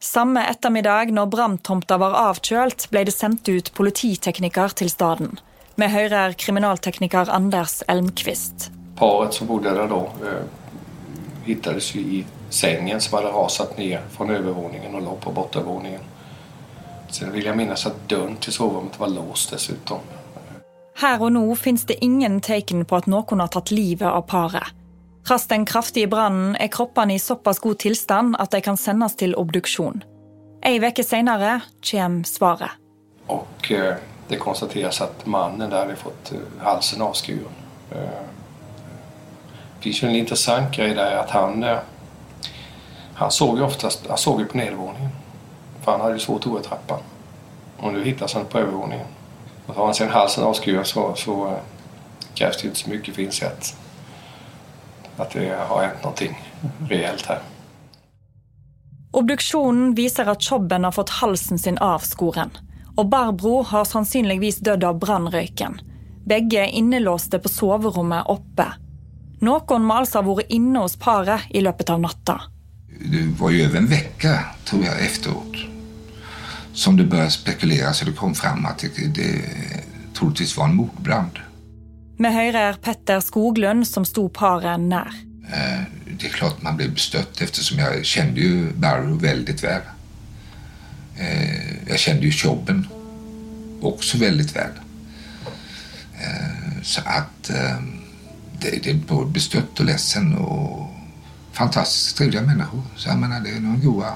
Samme 0.00 0.46
ettermiddag, 0.46 1.10
når 1.10 1.26
branntomta 1.26 1.96
var 1.98 2.14
avkjølt, 2.14 2.86
ble 2.90 3.02
det 3.08 3.14
sendt 3.16 3.48
ut 3.48 3.72
polititekniker 3.74 4.70
til 4.78 4.90
staden. 4.90 5.40
Vi 5.74 5.88
hører 5.90 6.36
kriminaltekniker 6.38 7.30
Anders 7.34 7.82
Elmqvist. 7.88 8.70
Paret 8.96 9.34
som 9.34 9.46
bodde 9.46 9.74
där 9.74 9.88
då 9.88 10.12
hittades 11.48 11.94
ju 11.94 12.00
i 12.00 12.24
sängen 12.50 13.00
som 13.00 13.18
hade 13.18 13.28
rasat 13.28 13.78
ner 13.78 14.00
från 14.10 14.30
övervåningen 14.30 14.94
och 14.94 15.02
låg 15.02 15.20
på 15.20 15.32
bottenvåningen. 15.32 16.00
Sen 17.10 17.32
vill 17.32 17.44
jag 17.44 17.56
minnas 17.56 17.86
att 17.86 18.08
dörren 18.08 18.36
till 18.36 18.52
sovrummet 18.52 19.00
var 19.00 19.08
låst 19.08 19.50
dessutom. 19.50 19.98
Her 20.98 21.22
og 21.22 21.32
nå 21.32 21.54
finnes 21.54 21.84
det 21.86 21.94
ingen 22.04 22.40
tegn 22.42 22.82
på 22.84 22.96
at 22.98 23.06
noen 23.06 23.40
har 23.40 23.50
tatt 23.54 23.70
livet 23.70 24.08
av 24.10 24.24
paret. 24.26 24.74
Trass 25.28 25.46
den 25.46 25.66
kraftige 25.66 26.08
brannen 26.10 26.56
er 26.58 26.70
kroppene 26.74 27.14
i 27.14 27.20
såpass 27.22 27.60
god 27.62 27.78
tilstand 27.78 28.36
at 28.38 28.50
de 28.50 28.60
kan 28.60 28.76
sendes 28.76 29.14
til 29.14 29.36
obduksjon. 29.38 30.02
Ei 30.66 30.80
uke 30.82 31.04
senere 31.04 31.60
kommer 31.90 32.24
svaret. 32.24 32.70
Och 33.26 33.72
eh, 33.72 33.94
det 34.28 34.36
konstateras 34.36 35.00
att 35.00 35.26
mannen 35.26 35.70
där 35.70 35.78
hade 35.78 35.96
fått 35.96 36.32
eh, 36.32 36.38
halsen 36.58 37.02
avskuren. 37.02 37.54
Eh, 37.90 38.24
finns 39.80 40.02
ju 40.02 40.08
en 40.08 40.14
intressant 40.14 40.76
grej 40.76 40.94
där 40.94 41.16
att 41.16 41.30
han, 41.30 41.62
eh, 41.62 41.78
han 43.14 43.30
såg 43.30 43.58
ju 43.58 43.64
oftast 43.64 44.06
han 44.08 44.18
såg 44.18 44.40
ju 44.40 44.46
på 44.46 44.56
nedervåningen. 44.56 45.10
För 45.80 45.92
han 45.92 46.00
hade 46.00 46.14
ju 46.14 46.20
svårt 46.20 46.46
att 46.46 46.52
gå 46.52 46.60
i 46.60 46.62
trappan. 46.62 47.00
Och 47.76 47.92
nu 47.92 48.04
hittas 48.04 48.34
han 48.34 48.44
på 48.44 48.58
övervåningen. 48.58 49.06
Och 49.66 49.74
har 49.74 49.84
han 49.84 49.94
sen 49.94 50.08
halsen 50.08 50.44
avskuren 50.44 50.84
så, 50.84 51.14
så 51.14 51.46
eh, 51.46 51.58
krävs 52.34 52.56
det 52.56 52.62
ju 52.62 52.68
inte 52.68 52.80
så 52.80 52.90
mycket 52.90 53.14
för 53.14 53.22
att 53.22 53.26
inse 53.26 53.46
att, 55.16 55.30
det 55.32 55.56
har 55.68 55.82
hänt 55.82 56.02
någonting 56.02 56.38
rejält 56.88 57.26
här. 57.26 57.38
Obduksjonen 59.12 59.94
visar 59.94 60.26
att 60.26 60.42
Chobben 60.42 60.84
har 60.84 60.92
fått 60.92 61.10
halsen 61.10 61.58
sin 61.58 61.78
avskoren. 61.78 62.50
Och 62.96 63.06
Barbro 63.06 63.62
har 63.62 63.84
sannsynligvis 63.84 64.58
dødd 64.58 64.84
av 64.84 64.98
brannrøyken. 64.98 65.80
Begge 66.26 66.64
är 66.64 66.66
innelåste 66.66 67.38
på 67.38 67.48
soverommet 67.48 68.26
oppe. 68.26 68.66
Noen 69.40 69.84
må 69.86 69.94
altså 70.00 70.18
ha 70.22 70.26
vært 70.34 70.50
inne 70.50 70.80
hos 70.82 70.96
paret 70.96 71.46
i 71.54 71.60
løpet 71.62 71.90
av 71.90 72.00
natta. 72.00 72.40
Det 73.00 73.24
var 73.38 73.50
ju 73.50 73.62
över 73.64 73.78
en 73.78 73.86
vecka, 73.86 74.44
tror 74.64 74.84
jag, 74.84 75.04
efteråt 75.04 75.56
som 76.72 76.96
det 76.96 77.04
började 77.04 77.30
spekuleras 77.30 78.00
och 78.02 78.06
det 78.08 78.12
kom 78.14 78.34
fram 78.34 78.66
att 78.66 78.78
det, 78.78 79.06
det 79.14 79.42
troligtvis 80.14 80.56
var 80.56 80.64
en 80.64 80.74
mordbrand. 80.74 81.38
Vi 82.18 82.28
hører 82.34 82.72
Petter 82.82 83.20
Skoglund, 83.20 83.86
som 83.86 84.04
sto 84.04 84.28
paret 84.28 84.80
nær. 84.80 85.10
Eh, 85.52 85.82
Det 86.18 86.26
är 86.26 86.30
klart 86.30 86.62
man 86.62 86.76
blev 86.76 86.92
bestött 86.94 87.40
eftersom 87.40 87.78
jag 87.78 88.04
kände 88.04 88.40
ju 88.40 88.72
Barrow 88.72 89.20
väldigt 89.20 89.64
väl. 89.64 89.82
Eh, 91.16 91.88
Jag 91.88 91.98
kände 91.98 92.22
ju 92.26 92.32
Chobben 92.32 92.86
också 93.82 94.18
väldigt 94.18 94.56
väl. 94.56 94.70
Eh, 96.20 96.82
Så 96.82 97.00
att 97.04 97.50
eh, 97.50 97.78
det, 98.60 98.82
det 98.82 98.90
är 98.90 98.94
både 98.94 99.30
bestött 99.30 99.80
och 99.80 99.86
ledsen 99.86 100.36
och 100.36 100.88
fantastiskt 101.52 102.16
trevliga 102.16 102.42
människor. 102.42 102.82
Så 102.96 103.08
jag 103.08 103.18
menar, 103.18 103.40
det 103.40 103.50
är 103.50 103.60
någon 103.60 103.80
goa. 103.80 104.12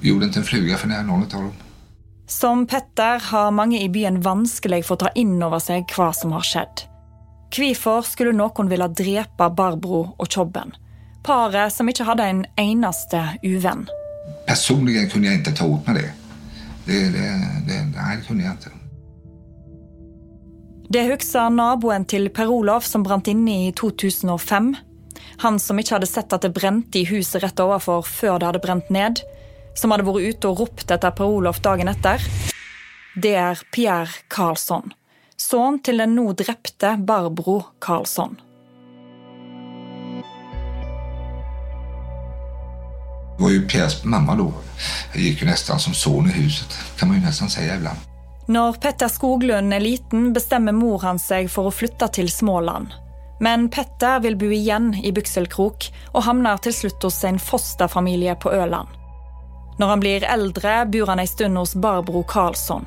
Gjorde 0.00 0.26
inte 0.26 0.38
en 0.38 0.44
fluga 0.44 0.76
för 0.76 0.88
när 0.88 1.02
någon 1.02 1.22
av 1.22 1.28
dem. 1.28 1.52
Som 2.26 2.66
Petter 2.66 3.20
har 3.20 3.50
mange 3.50 3.82
i 3.82 3.88
byen 3.88 4.20
vanskelig 4.20 4.84
for 4.86 4.96
å 4.96 5.04
ta 5.04 5.10
inn 5.14 5.38
over 5.42 5.62
seg 5.62 5.86
hva 5.94 6.10
som 6.12 6.32
har 6.34 6.42
skjedd. 6.42 6.82
Hvorfor 7.54 8.02
skulle 8.02 8.34
noen 8.34 8.68
ville 8.68 8.88
drepe 8.90 9.46
Barbro 9.54 10.00
og 10.18 10.26
Chobben? 10.26 10.74
Paret 11.22 11.72
som 11.72 11.88
ikke 11.88 12.04
hadde 12.04 12.26
en 12.26 12.42
eneste 12.58 13.22
uvenn. 13.42 13.86
Personligen 14.46 15.10
kunde 15.10 15.28
jag 15.28 15.36
inte 15.36 15.52
ta 15.52 15.66
åt 15.66 15.86
mig 15.86 16.02
det. 16.02 16.12
Det, 16.84 17.00
det, 17.10 17.28
det. 17.68 17.84
Nej, 17.96 18.16
det 18.16 18.26
kunde 18.26 18.44
jag 18.44 18.52
inte. 18.52 18.70
Det 20.88 21.02
husker 21.08 21.50
naboen 21.50 22.04
til 22.06 22.28
Per 22.30 22.50
Olof 22.52 22.84
som 22.86 23.02
brant 23.02 23.26
inne 23.26 23.54
i 23.66 23.70
2005. 23.74 24.68
Han 25.42 25.58
som 25.58 25.80
ikke 25.82 25.96
hadde 25.96 26.08
sett 26.08 26.32
at 26.32 26.46
det 26.46 26.52
brente 26.54 27.00
i 27.00 27.08
huset 27.08 27.42
rett 27.42 27.58
overfor 27.60 28.06
før 28.06 28.38
det 28.38 28.50
hadde 28.50 28.62
brent 28.62 28.92
ned. 28.94 29.22
Som 29.74 29.90
hadde 29.90 30.06
vært 30.06 30.30
ute 30.30 30.52
og 30.52 30.62
ropt 30.62 30.94
etter 30.94 31.10
Per 31.10 31.26
Olof 31.26 31.58
dagen 31.64 31.90
etter. 31.90 32.22
Det 33.18 33.34
er 33.34 33.60
Pierre 33.74 34.14
Karlsson. 34.30 34.94
Sønn 35.36 35.82
til 35.84 35.98
den 36.00 36.14
nå 36.16 36.30
drepte 36.38 36.94
Barbro 37.02 37.58
Karlsson. 37.82 38.38
Det 43.36 43.42
var 43.42 43.50
ju 43.50 43.68
Pierres 43.68 44.04
mamma 44.04 44.34
då. 44.34 44.52
Jag 45.12 45.22
gick 45.22 45.42
ju 45.42 45.46
nästan 45.46 45.80
som 45.80 45.94
son 45.94 46.30
i 46.30 46.32
huset, 46.32 46.78
kan 46.98 47.08
man 47.08 47.16
ju 47.16 47.22
nästan 47.22 47.50
säga 47.50 47.76
ibland. 47.76 47.98
Når 48.46 48.76
Petter 48.78 49.08
Skoglund 49.10 49.74
er 49.74 49.82
liten, 49.82 50.28
bestemmer 50.32 50.74
mor 50.74 51.02
hans 51.02 51.24
seg 51.32 51.48
for 51.50 51.66
å 51.66 51.74
flytte 51.74 52.06
til 52.14 52.28
Småland. 52.30 52.92
Men 53.42 53.66
Petter 53.74 54.20
vil 54.22 54.36
bo 54.38 54.46
igjen 54.54 54.92
i 55.02 55.10
Bykselkrok 55.12 55.88
og 56.12 56.22
havner 56.28 56.60
til 56.62 56.76
slutt 56.76 57.02
hos 57.02 57.18
en 57.26 57.40
fosterfamilie 57.42 58.36
på 58.38 58.52
Øland. 58.54 58.86
Når 59.80 59.90
han 59.92 60.04
blir 60.04 60.28
eldre, 60.30 60.76
bor 60.86 61.10
han 61.10 61.20
en 61.20 61.28
stund 61.28 61.58
hos 61.58 61.74
Barbro 61.74 62.22
Karlsson. 62.22 62.86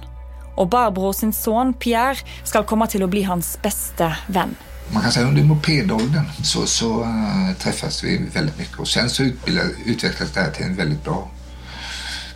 Og 0.56 0.72
Barbro 0.72 1.12
sin 1.14 1.36
sønn 1.36 1.76
Pierre 1.76 2.24
skal 2.48 2.64
komme 2.64 2.88
til 2.88 3.04
å 3.04 3.12
bli 3.12 3.28
hans 3.28 3.58
beste 3.62 4.08
venn. 4.32 4.56
Man 4.94 5.04
kan 5.04 5.12
säga 5.12 5.28
under 5.28 5.44
mopedåldern 5.44 6.26
så, 6.44 6.66
så 6.66 7.04
eh, 7.04 7.50
uh, 7.50 7.54
träffades 7.60 8.04
vi 8.04 8.18
väldigt 8.34 8.58
mycket 8.58 8.80
och 8.80 8.88
sen 8.88 9.10
så 9.10 9.24
utbildade, 9.24 9.70
utvecklades 9.86 10.34
det 10.34 10.40
här 10.40 10.52
till 10.52 10.66
en 10.66 10.76
väldigt 10.76 11.04
bra... 11.04 11.28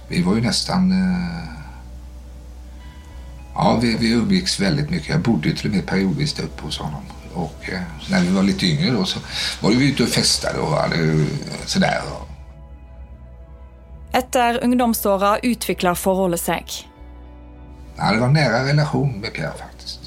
Vi 0.07 0.21
var 0.21 0.35
ju 0.35 0.41
nästan... 0.41 0.91
Uh, 0.91 0.97
eh, 0.97 1.62
ja, 3.55 3.79
vi, 3.81 3.97
vi 3.97 4.11
umgicks 4.11 4.59
väldigt 4.59 4.89
mycket. 4.89 5.09
Jag 5.09 5.19
bodde 5.19 5.55
till 5.55 5.69
och 5.69 5.75
med 5.75 5.85
periodvis 5.85 6.39
uppe 6.39 6.63
hos 6.63 6.77
honom. 6.77 7.03
Och 7.33 7.69
uh, 7.73 7.79
när 8.09 8.21
vi 8.21 8.29
var 8.29 8.43
lite 8.43 8.65
yngre 8.65 8.91
då 8.91 9.05
så 9.05 9.19
var 9.61 9.71
vi 9.71 9.89
ute 9.89 10.03
och 10.03 10.09
festade 10.09 10.59
och 10.59 10.77
hade 10.77 11.25
sådär. 11.65 12.01
Etter 14.11 14.63
ungdomsåra 14.63 15.37
utvikler 15.37 15.93
forholdet 15.93 16.41
seg. 16.41 16.65
Ja, 17.97 18.11
det 18.11 18.19
var 18.19 18.27
en 18.27 18.33
nära 18.33 18.65
relation 18.65 19.19
med 19.19 19.33
Pierre 19.33 19.53
faktiskt. 19.57 19.99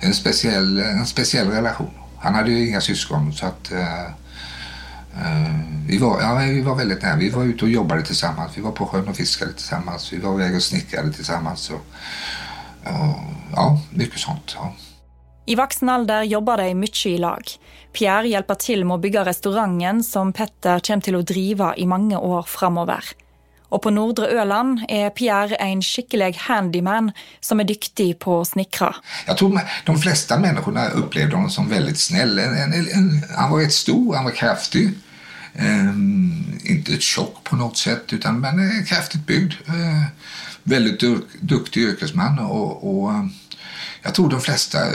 En 0.00 0.14
speciell, 0.14 0.78
en 0.78 1.06
speciell 1.06 1.50
relation. 1.50 1.90
Han 2.18 2.34
hade 2.34 2.50
ju 2.50 2.68
inga 2.68 2.80
syskon 2.80 3.32
så 3.32 3.46
att 3.46 3.72
uh, 3.72 3.78
uh, 3.78 5.60
vi, 5.86 5.98
var, 5.98 6.20
ja, 6.20 6.34
vi 6.34 6.60
var 6.60 6.74
väldigt 6.74 7.02
nära. 7.02 7.16
Vi 7.16 7.30
var 7.30 7.44
ute 7.44 7.64
och 7.64 7.70
jobbade 7.70 8.02
tillsammans. 8.02 8.52
Vi 8.54 8.62
var 8.62 8.72
på 8.72 8.86
sjön 8.86 9.08
och 9.08 9.16
fiskade 9.16 9.52
tillsammans. 9.52 10.12
Vi 10.12 10.18
var 10.18 10.34
iväg 10.34 10.56
och 10.56 10.62
snickrade 10.62 11.12
tillsammans. 11.12 11.70
Och, 11.70 11.86
ja, 12.84 13.78
mycket 13.90 14.20
sånt. 14.20 14.56
Ja. 14.58 14.72
I 15.46 15.56
voksen 15.56 15.88
alder 15.88 16.22
jobber 16.22 16.56
de 16.56 16.74
mye 16.78 17.08
i 17.10 17.18
lag. 17.18 17.48
Pierre 17.92 18.28
hjelper 18.30 18.58
til 18.60 18.84
med 18.84 18.98
å 18.98 19.02
bygge 19.02 19.24
restauranten 19.26 20.04
som 20.06 20.30
Petter 20.32 20.78
kommer 20.86 21.02
til 21.02 21.18
å 21.18 21.24
drive 21.26 21.72
i 21.76 21.88
mange 21.90 22.18
år 22.18 22.46
framover. 22.46 23.02
Og 23.70 23.82
på 23.82 23.90
Nordre 23.94 24.28
Øland 24.34 24.84
er 24.88 25.10
Pierre 25.14 25.58
en 25.62 25.82
skikkelig 25.82 26.36
handyman 26.46 27.12
som 27.40 27.60
är 27.60 27.64
dyktig 27.64 28.18
på 28.18 28.40
å 28.40 28.44
snickra. 28.44 28.94
Jag 29.26 29.36
tror 29.36 29.60
de 29.86 29.98
flesta 29.98 30.38
människorna 30.38 30.88
upplevde 30.88 31.36
honom 31.36 31.50
som 31.50 31.68
väldigt 31.68 31.98
snäll. 31.98 32.38
En, 32.38 32.54
en, 32.54 32.72
en, 32.72 33.24
han 33.36 33.50
var 33.50 33.58
rätt 33.58 33.72
stor, 33.72 34.14
han 34.14 34.24
var 34.24 34.32
kraftig. 34.32 34.90
Um, 35.54 36.58
inte 36.64 36.96
tjock 37.00 37.44
på 37.44 37.56
något 37.56 37.76
sätt, 37.76 38.12
utan 38.12 38.40
men 38.40 38.84
kraftigt 38.86 39.26
byggd. 39.26 39.52
Uh, 39.68 40.04
väldigt 40.62 41.00
duktig 41.40 41.82
yrkesman. 41.82 42.38
Och, 42.38 42.94
och 42.94 43.12
eh, 43.12 43.26
jag 44.02 44.14
tror 44.14 44.30
de 44.30 44.40
flesta 44.40 44.78
eh, 44.78 44.92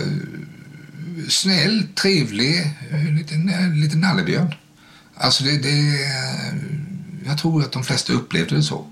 snäll, 1.29 1.87
trevlig, 1.95 2.59
eh, 2.91 3.13
lite, 3.13 3.35
lite 3.73 3.97
nallebjörn. 3.97 4.55
Alltså 5.15 5.43
det, 5.43 5.57
det 5.57 5.99
jag 7.25 7.37
tror 7.37 7.61
att 7.61 7.71
de 7.71 7.83
flesta 7.83 8.13
upplevde 8.13 8.55
det 8.55 8.63
så. 8.63 8.85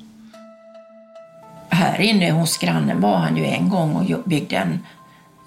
Här 1.69 2.01
inne 2.01 2.31
hos 2.31 2.57
grannen 2.57 3.01
var 3.01 3.17
han 3.17 3.38
ju 3.38 3.45
en 3.45 3.69
gång 3.69 3.95
och 3.95 4.29
byggde 4.29 4.57
en 4.57 4.79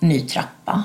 ny 0.01 0.21
trappa. 0.21 0.83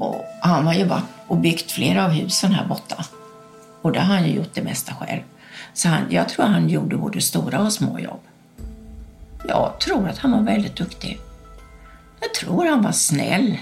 Och 0.00 0.24
han 0.42 0.66
har 0.66 0.74
ju 0.74 0.84
varit 0.84 1.04
och 1.26 1.36
byggt 1.36 1.72
flera 1.72 2.04
av 2.04 2.10
husen 2.10 2.52
här 2.52 2.66
borta. 2.66 3.04
Och 3.82 3.92
det 3.92 4.00
har 4.00 4.14
han 4.14 4.28
ju 4.28 4.34
gjort 4.34 4.54
det 4.54 4.62
mesta 4.62 4.94
själv. 4.94 5.20
Så 5.74 5.88
han, 5.88 6.06
jag 6.10 6.28
tror 6.28 6.46
han 6.46 6.68
gjorde 6.68 6.96
både 6.96 7.20
stora 7.20 7.60
och 7.60 7.72
små 7.72 7.98
jobb. 7.98 8.20
Jag 9.48 9.80
tror 9.80 10.08
att 10.08 10.18
han 10.18 10.32
var 10.32 10.40
väldigt 10.40 10.76
duktig. 10.76 11.20
Jag 12.20 12.34
tror 12.34 12.66
han 12.66 12.82
var 12.82 12.92
snäll. 12.92 13.58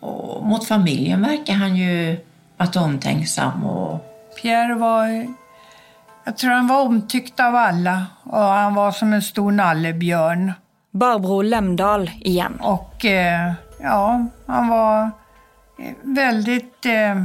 Och 0.00 0.46
mot 0.46 0.68
familjen 0.68 1.22
verkar 1.22 1.54
han 1.54 1.76
ju 1.76 2.16
varit 2.56 2.76
omtänksam 2.76 3.64
och 3.64 4.14
Pierre 4.42 4.74
var... 4.74 5.26
Jag 6.24 6.36
tror 6.36 6.50
han 6.50 6.66
var 6.66 6.82
omtyckt 6.82 7.40
av 7.40 7.56
alla 7.56 8.06
och 8.22 8.38
han 8.38 8.74
var 8.74 8.92
som 8.92 9.12
en 9.12 9.22
stor 9.22 9.52
nallebjörn. 9.52 10.52
Barbro 10.90 11.42
Lemdal 11.42 12.10
igen. 12.20 12.56
Och 12.60 13.04
eh, 13.04 13.52
ja, 13.80 14.26
han 14.46 14.68
var 14.68 15.10
väldigt 16.02 16.86
eh, 16.86 17.24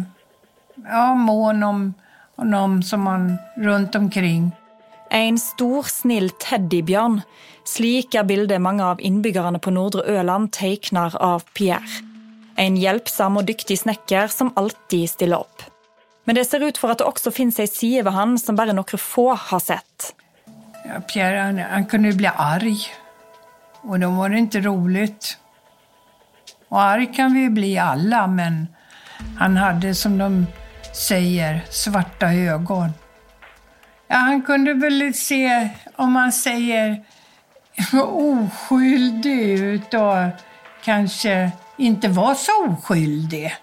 ja, 0.90 1.16
mån 1.16 1.64
om, 1.64 1.94
om 2.42 2.52
de 2.52 2.84
som 2.84 3.08
han 3.08 3.38
runt 3.56 3.96
omkring. 3.96 4.52
En 5.12 5.40
stor, 5.40 5.84
snill 5.84 6.30
teddybjørn. 6.42 7.22
Slik 7.66 8.16
er 8.18 8.28
bildet 8.30 8.62
mange 8.62 8.86
av 8.86 9.02
innbyggerne 9.02 9.60
på 9.62 9.74
Nordre 9.74 10.06
Øland 10.08 10.52
tegner 10.56 11.16
av 11.22 11.44
Pierre. 11.58 12.06
En 12.60 12.78
hjelpsom 12.78 13.40
og 13.40 13.48
dyktig 13.48 13.80
snekker 13.84 14.28
som 14.34 14.54
alltid 14.60 15.10
stiller 15.10 15.42
opp. 15.46 15.64
Men 16.26 16.38
det 16.38 16.46
ser 16.46 16.62
ut 16.62 16.78
for 16.78 16.94
at 16.94 17.02
det 17.02 17.08
også 17.10 17.34
finnes 17.34 17.60
ei 17.62 17.70
side 17.70 18.04
ved 18.06 18.14
han 18.14 18.38
som 18.38 18.58
bare 18.58 18.76
noen 18.76 19.02
få 19.02 19.32
har 19.34 19.62
sett. 19.64 20.12
Ja, 20.86 21.00
Pierre 21.10 21.46
han, 21.48 21.58
han 21.58 21.86
kunde 21.90 22.14
bli 22.14 22.30
arg. 22.30 22.78
Och 23.82 24.00
då 24.00 24.10
var 24.10 24.30
det 24.30 24.38
inte 24.38 24.60
roligt. 24.60 25.38
Och 26.70 26.82
arg 26.82 27.14
kan 27.16 27.34
vi 27.34 27.50
bli 27.50 27.78
alla, 27.78 28.28
men 28.28 28.68
han 29.38 29.58
hade 29.58 29.96
som 29.96 30.18
de 30.18 30.48
säger 30.94 31.66
svarta 31.70 32.34
ögon. 32.34 32.90
Ja, 34.08 34.16
han 34.16 34.42
kunde 34.42 34.74
väl 34.74 35.14
se, 35.14 35.70
om 35.96 36.12
man 36.12 36.32
säger 36.32 37.06
oskyldig 37.94 39.60
ut 39.60 39.94
och 39.94 40.42
kanske 40.84 41.52
inte 41.78 42.08
var 42.08 42.34
så 42.34 42.66
oskyldig. 42.68 43.56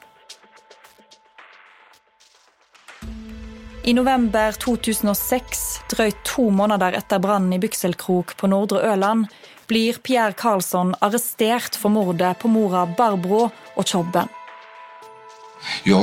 I 3.85 3.93
november 3.95 4.53
2006, 4.53 5.59
drøyt 5.91 6.25
to 6.25 6.49
måneder 6.51 6.97
etter 6.99 7.21
brannen 7.23 7.53
i 7.55 7.59
Bykselkrok 7.63 8.33
på 8.37 8.49
Nordre 8.51 8.81
Øland, 8.83 9.29
blir 9.71 10.01
Pierre 10.03 10.33
Karlsson 10.33 10.95
arrestert 10.99 11.77
for 11.79 11.95
mordet 11.95 12.39
på 12.39 12.51
mora 12.51 12.87
Barbro 12.87 13.51
og 13.77 13.87
Tjobben. 13.87 14.29
Jag 15.85 16.03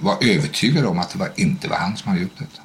var 0.00 0.16
övertygad 0.20 0.86
om 0.86 0.98
att 0.98 1.10
det 1.10 1.18
var 1.18 1.30
inte 1.36 1.68
var 1.68 1.76
han 1.76 1.96
som 1.96 2.08
hade 2.08 2.22
gjort 2.22 2.38
detta. 2.38 2.62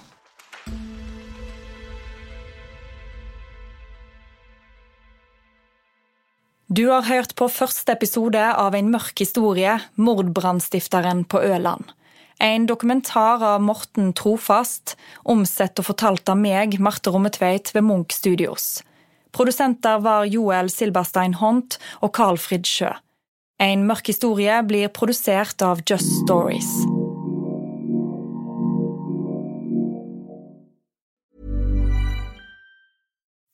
Du 6.67 6.87
har 6.87 7.01
hørt 7.01 7.35
på 7.35 7.45
første 7.47 7.93
episode 7.93 8.41
av 8.57 8.75
en 8.75 8.89
mørk 8.91 9.21
historie, 9.21 9.77
mordbrannstifteren 9.95 11.23
på 11.23 11.39
Øland. 11.39 11.91
En 12.39 12.65
dokumentar 12.65 13.43
av 13.43 13.61
Morten 13.61 14.11
Trofast, 14.13 14.97
omsett 15.23 15.79
og 15.79 15.87
fortalt 15.91 16.29
av 16.29 16.41
meg, 16.41 16.79
Marte 16.83 17.13
Rommetveit, 17.13 17.71
ved 17.75 17.85
Munch 17.85 18.17
Studios. 18.17 18.81
Produsenter 19.31 20.01
var 20.03 20.25
Joel 20.25 20.73
Silberstein 20.73 21.37
Hont 21.39 21.79
og 22.01 22.15
Carl 22.15 22.41
Fridsjö. 22.41 22.91
En 23.59 23.87
mørk 23.87 24.11
historie 24.11 24.59
blir 24.67 24.91
produsert 24.91 25.61
av 25.63 25.85
Just 25.87 26.11
Stories. 26.25 26.94